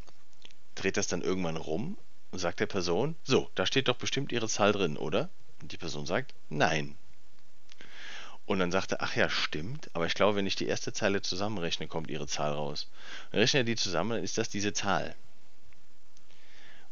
[0.75, 1.99] Dreht das dann irgendwann rum
[2.31, 5.29] und sagt der Person, so, da steht doch bestimmt Ihre Zahl drin, oder?
[5.61, 6.97] Und die Person sagt, nein.
[8.47, 11.23] Und dann sagt er, ach ja, stimmt, aber ich glaube, wenn ich die erste Zeile
[11.23, 12.89] zusammenrechne, kommt Ihre Zahl raus.
[13.31, 15.15] Dann rechnet er die zusammen, dann ist das diese Zahl.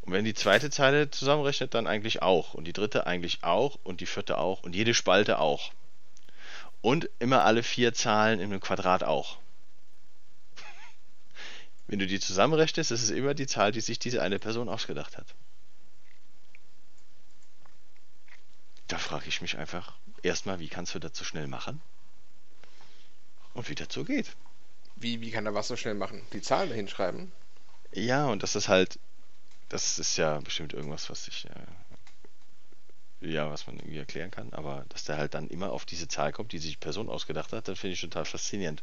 [0.02, 2.54] Und wenn die zweite Zeile zusammenrechnet, dann eigentlich auch.
[2.54, 3.78] Und die dritte eigentlich auch.
[3.84, 4.62] Und die vierte auch.
[4.62, 5.72] Und jede Spalte auch.
[6.80, 9.38] Und immer alle vier Zahlen in einem Quadrat auch.
[11.86, 15.18] Wenn du die zusammenrechnest, ist es immer die Zahl, die sich diese eine Person ausgedacht
[15.18, 15.26] hat.
[18.88, 21.80] Da frage ich mich einfach erstmal, wie kannst du das so schnell machen?
[23.52, 24.34] Und wie das so geht.
[24.96, 26.22] Wie, wie kann er was so schnell machen?
[26.32, 27.30] Die Zahlen hinschreiben?
[27.92, 28.98] Ja, und das ist halt
[29.70, 34.84] das ist ja bestimmt irgendwas, was ich, äh, ja, was man irgendwie erklären kann, aber
[34.90, 37.68] dass der halt dann immer auf diese Zahl kommt, die sich die Person ausgedacht hat,
[37.68, 38.82] das finde ich total faszinierend.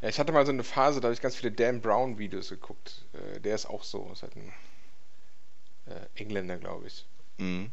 [0.00, 2.48] Ja, ich hatte mal so eine Phase, da habe ich ganz viele Dan Brown Videos
[2.48, 3.04] geguckt.
[3.12, 4.52] Äh, der ist auch so, ist halt ein
[5.86, 7.06] äh, Engländer, glaube ich.
[7.38, 7.70] Mhm.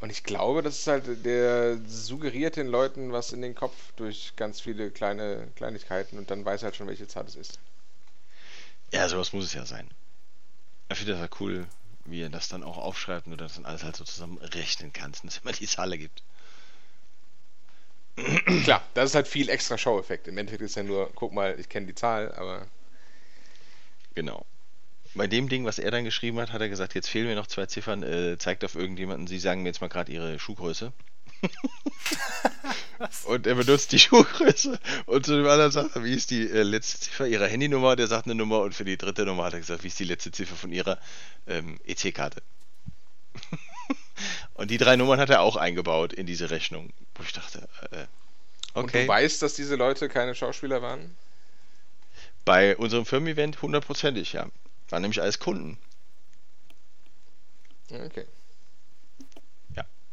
[0.00, 4.34] Und ich glaube, das ist halt, der suggeriert den Leuten was in den Kopf durch
[4.36, 7.58] ganz viele kleine Kleinigkeiten und dann weiß er halt schon, welche Zahl es ist.
[8.90, 9.88] Ja, sowas muss es ja sein.
[10.88, 11.66] Ich finde das ja cool,
[12.04, 14.92] wie er das dann auch aufschreibt und du das dann alles halt so zusammen rechnen
[14.92, 16.22] kannst und es immer die Zahl gibt.
[18.64, 20.28] Klar, das ist halt viel extra Show-Effekt.
[20.28, 22.66] Im Endeffekt ist ja nur, guck mal, ich kenne die Zahl, aber.
[24.14, 24.44] Genau.
[25.14, 27.46] Bei dem Ding, was er dann geschrieben hat, hat er gesagt, jetzt fehlen mir noch
[27.46, 30.92] zwei Ziffern, äh, zeigt auf irgendjemanden, Sie sagen mir jetzt mal gerade Ihre Schuhgröße.
[33.24, 36.62] und er benutzt die Schuhgröße und zu dem anderen sagt er, wie ist die äh,
[36.62, 37.96] letzte Ziffer ihrer Handynummer?
[37.96, 40.04] Der sagt eine Nummer und für die dritte Nummer hat er gesagt, wie ist die
[40.04, 40.98] letzte Ziffer von ihrer
[41.46, 42.42] ähm, EC-Karte?
[44.54, 48.06] und die drei Nummern hat er auch eingebaut in diese Rechnung, wo ich dachte, äh,
[48.74, 48.80] okay.
[48.80, 51.16] Und du weißt, dass diese Leute keine Schauspieler waren?
[52.44, 54.48] Bei unserem Firmen-Event hundertprozentig, ja.
[54.90, 55.78] Waren nämlich alles Kunden.
[57.90, 58.26] Okay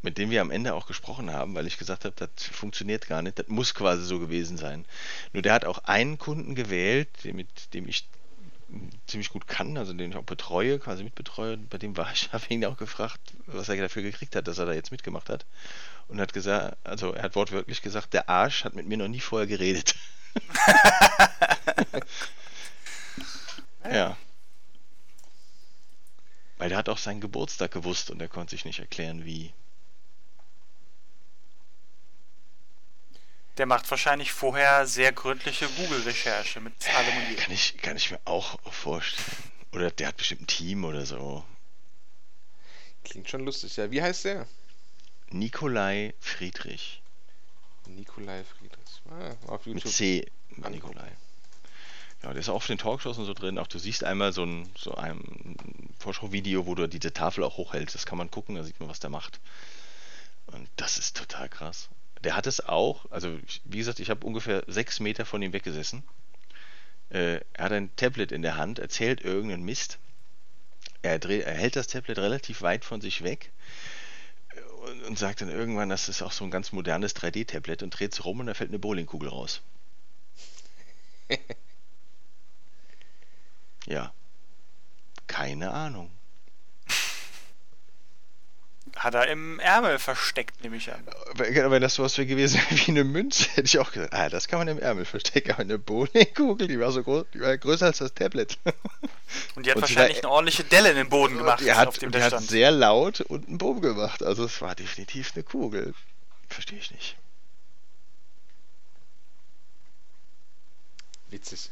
[0.01, 3.21] mit dem wir am Ende auch gesprochen haben, weil ich gesagt habe, das funktioniert gar
[3.21, 4.85] nicht, das muss quasi so gewesen sein.
[5.33, 8.07] Nur der hat auch einen Kunden gewählt, mit dem ich
[9.07, 11.57] ziemlich gut kann, also den ich auch betreue, quasi mitbetreue.
[11.57, 14.65] Bei dem war ich, habe ihn auch gefragt, was er dafür gekriegt hat, dass er
[14.65, 15.45] da jetzt mitgemacht hat.
[16.07, 19.19] Und hat gesagt, also er hat wortwörtlich gesagt, der Arsch hat mit mir noch nie
[19.19, 19.95] vorher geredet.
[23.91, 24.17] ja.
[26.57, 29.53] Weil der hat auch seinen Geburtstag gewusst und er konnte sich nicht erklären, wie.
[33.59, 38.19] Der macht wahrscheinlich vorher sehr gründliche Google-Recherche mit allem und Kann ich, kann ich mir
[38.23, 39.27] auch vorstellen.
[39.73, 41.43] Oder der hat bestimmt ein Team oder so.
[43.03, 43.91] Klingt schon lustig, ja.
[43.91, 44.47] Wie heißt der?
[45.31, 47.01] Nikolai Friedrich.
[47.85, 49.01] Nikolai Friedrich.
[49.09, 49.83] Ah, auf YouTube.
[49.83, 50.31] Mit C.
[50.55, 51.11] Nikolai.
[52.23, 53.59] Ja, der ist auch auf den Talkshows und so drin.
[53.59, 57.93] Auch du siehst einmal so ein, so ein Vorschau-Video, wo du diese Tafel auch hochhältst.
[57.93, 59.41] Das kann man gucken, da sieht man, was der macht.
[60.45, 61.89] Und das ist total krass
[62.23, 66.03] der hat es auch, also wie gesagt, ich habe ungefähr sechs Meter von ihm weggesessen.
[67.09, 69.99] Äh, er hat ein Tablet in der Hand, erzählt irgendeinen Mist.
[71.01, 73.51] Er, dreht, er hält das Tablet relativ weit von sich weg
[74.85, 78.13] und, und sagt dann irgendwann, das ist auch so ein ganz modernes 3D-Tablet und dreht
[78.13, 79.61] es rum und da fällt eine Bowlingkugel raus.
[83.85, 84.13] ja.
[85.27, 86.11] Keine Ahnung.
[88.99, 91.01] Hat er im Ärmel versteckt, nehme ich an.
[91.35, 94.59] Wenn das sowas wäre gewesen wie eine Münze, hätte ich auch gesagt, ah, das kann
[94.59, 95.51] man im Ärmel verstecken.
[95.51, 98.57] Aber eine Bowlingkugel, die war so groß, die war größer als das Tablet.
[99.55, 101.87] Und die hat und wahrscheinlich war, eine ordentliche Delle in den Boden gemacht, die hat,
[101.87, 104.23] auf dem die hat sehr laut und einen Boom gemacht.
[104.23, 105.93] Also es war definitiv eine Kugel.
[106.49, 107.15] Verstehe ich nicht.
[111.29, 111.69] Witzig.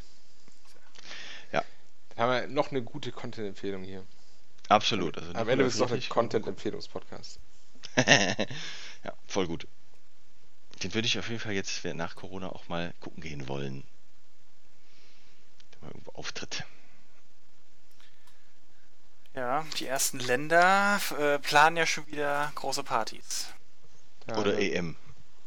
[1.52, 1.64] Ja.
[2.16, 4.06] Dann haben wir noch eine gute Content-Empfehlung hier.
[4.70, 5.18] Absolut.
[5.18, 7.40] Also Am Ende ist es doch ein Content-Empfehlungspodcast.
[7.98, 9.68] ja, voll gut.
[10.84, 13.84] Den würde ich auf jeden Fall jetzt nach Corona auch mal gucken gehen wollen.
[15.74, 16.64] Der mal irgendwo auftritt.
[19.34, 23.48] Ja, die ersten Länder äh, planen ja schon wieder große Partys.
[24.28, 24.96] Ja, Oder EM.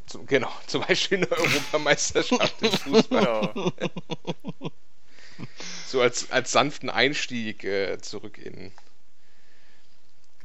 [0.06, 3.52] Zum, genau, zum Beispiel eine Europameisterschaft im Fußball.
[3.52, 3.72] Genau.
[5.86, 8.72] so als, als sanften Einstieg äh, zurück in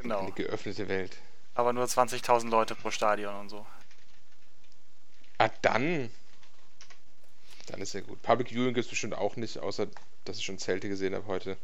[0.06, 0.20] Genau.
[0.20, 1.18] Eine geöffnete Welt.
[1.56, 3.66] Aber nur 20.000 Leute pro Stadion und so.
[5.40, 6.12] Ah, dann.
[7.66, 8.22] Dann ist ja gut.
[8.22, 9.88] Public Viewing gibt es bestimmt auch nicht, außer
[10.26, 11.58] dass ich schon Zelte gesehen habe heute.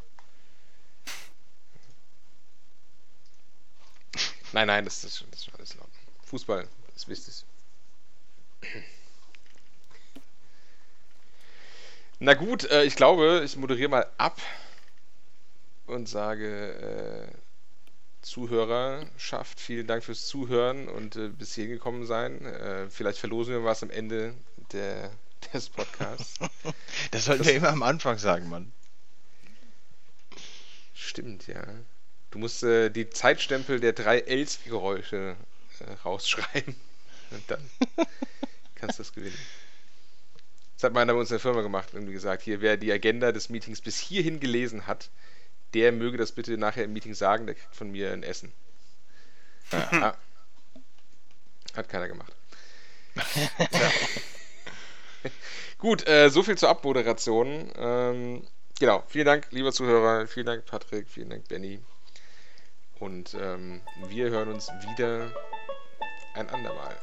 [4.53, 5.99] Nein, nein, das ist, das ist alles in Ordnung.
[6.25, 7.45] Fußball ist wichtig.
[12.17, 14.41] Na gut, äh, ich glaube, ich moderiere mal ab
[15.85, 17.50] und sage äh,
[18.21, 22.45] Zuhörerschaft, vielen Dank fürs Zuhören und äh, bis hierhin gekommen sein.
[22.45, 24.33] Äh, vielleicht verlosen wir was am Ende
[24.71, 25.11] der,
[25.53, 26.39] des Podcasts.
[27.11, 28.71] das sollten wir immer am Anfang sagen, Mann.
[30.93, 31.65] Stimmt, ja.
[32.29, 35.35] Du musst äh, die Zeitstempel der drei Els-Geräusche
[35.79, 36.75] äh, rausschreiben.
[37.31, 37.69] Und dann
[38.75, 39.37] kannst du das gewinnen.
[40.75, 43.31] Das hat meiner bei uns in der Firma gemacht und gesagt, hier, wer die Agenda
[43.31, 45.11] des Meetings bis hierhin gelesen hat,
[45.73, 48.51] der möge das bitte nachher im Meeting sagen, der kriegt von mir ein Essen.
[49.71, 49.89] Ja.
[49.91, 50.17] Ah.
[51.75, 52.33] Hat keiner gemacht.
[55.77, 57.71] Gut, äh, so viel zur Abmoderation.
[57.75, 58.47] Ähm,
[58.79, 61.79] genau, vielen Dank, lieber Zuhörer, vielen Dank, Patrick, vielen Dank, Benny.
[62.99, 65.31] Und ähm, wir hören uns wieder
[66.35, 66.95] ein andermal.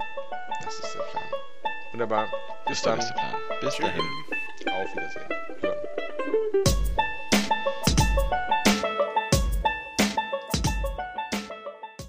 [0.62, 1.25] Das ist der Plan.
[1.93, 2.29] Wunderbar.
[2.66, 2.99] Bis dann.
[3.61, 4.05] Bis dahin.
[4.71, 5.78] Auf Wiedersehen.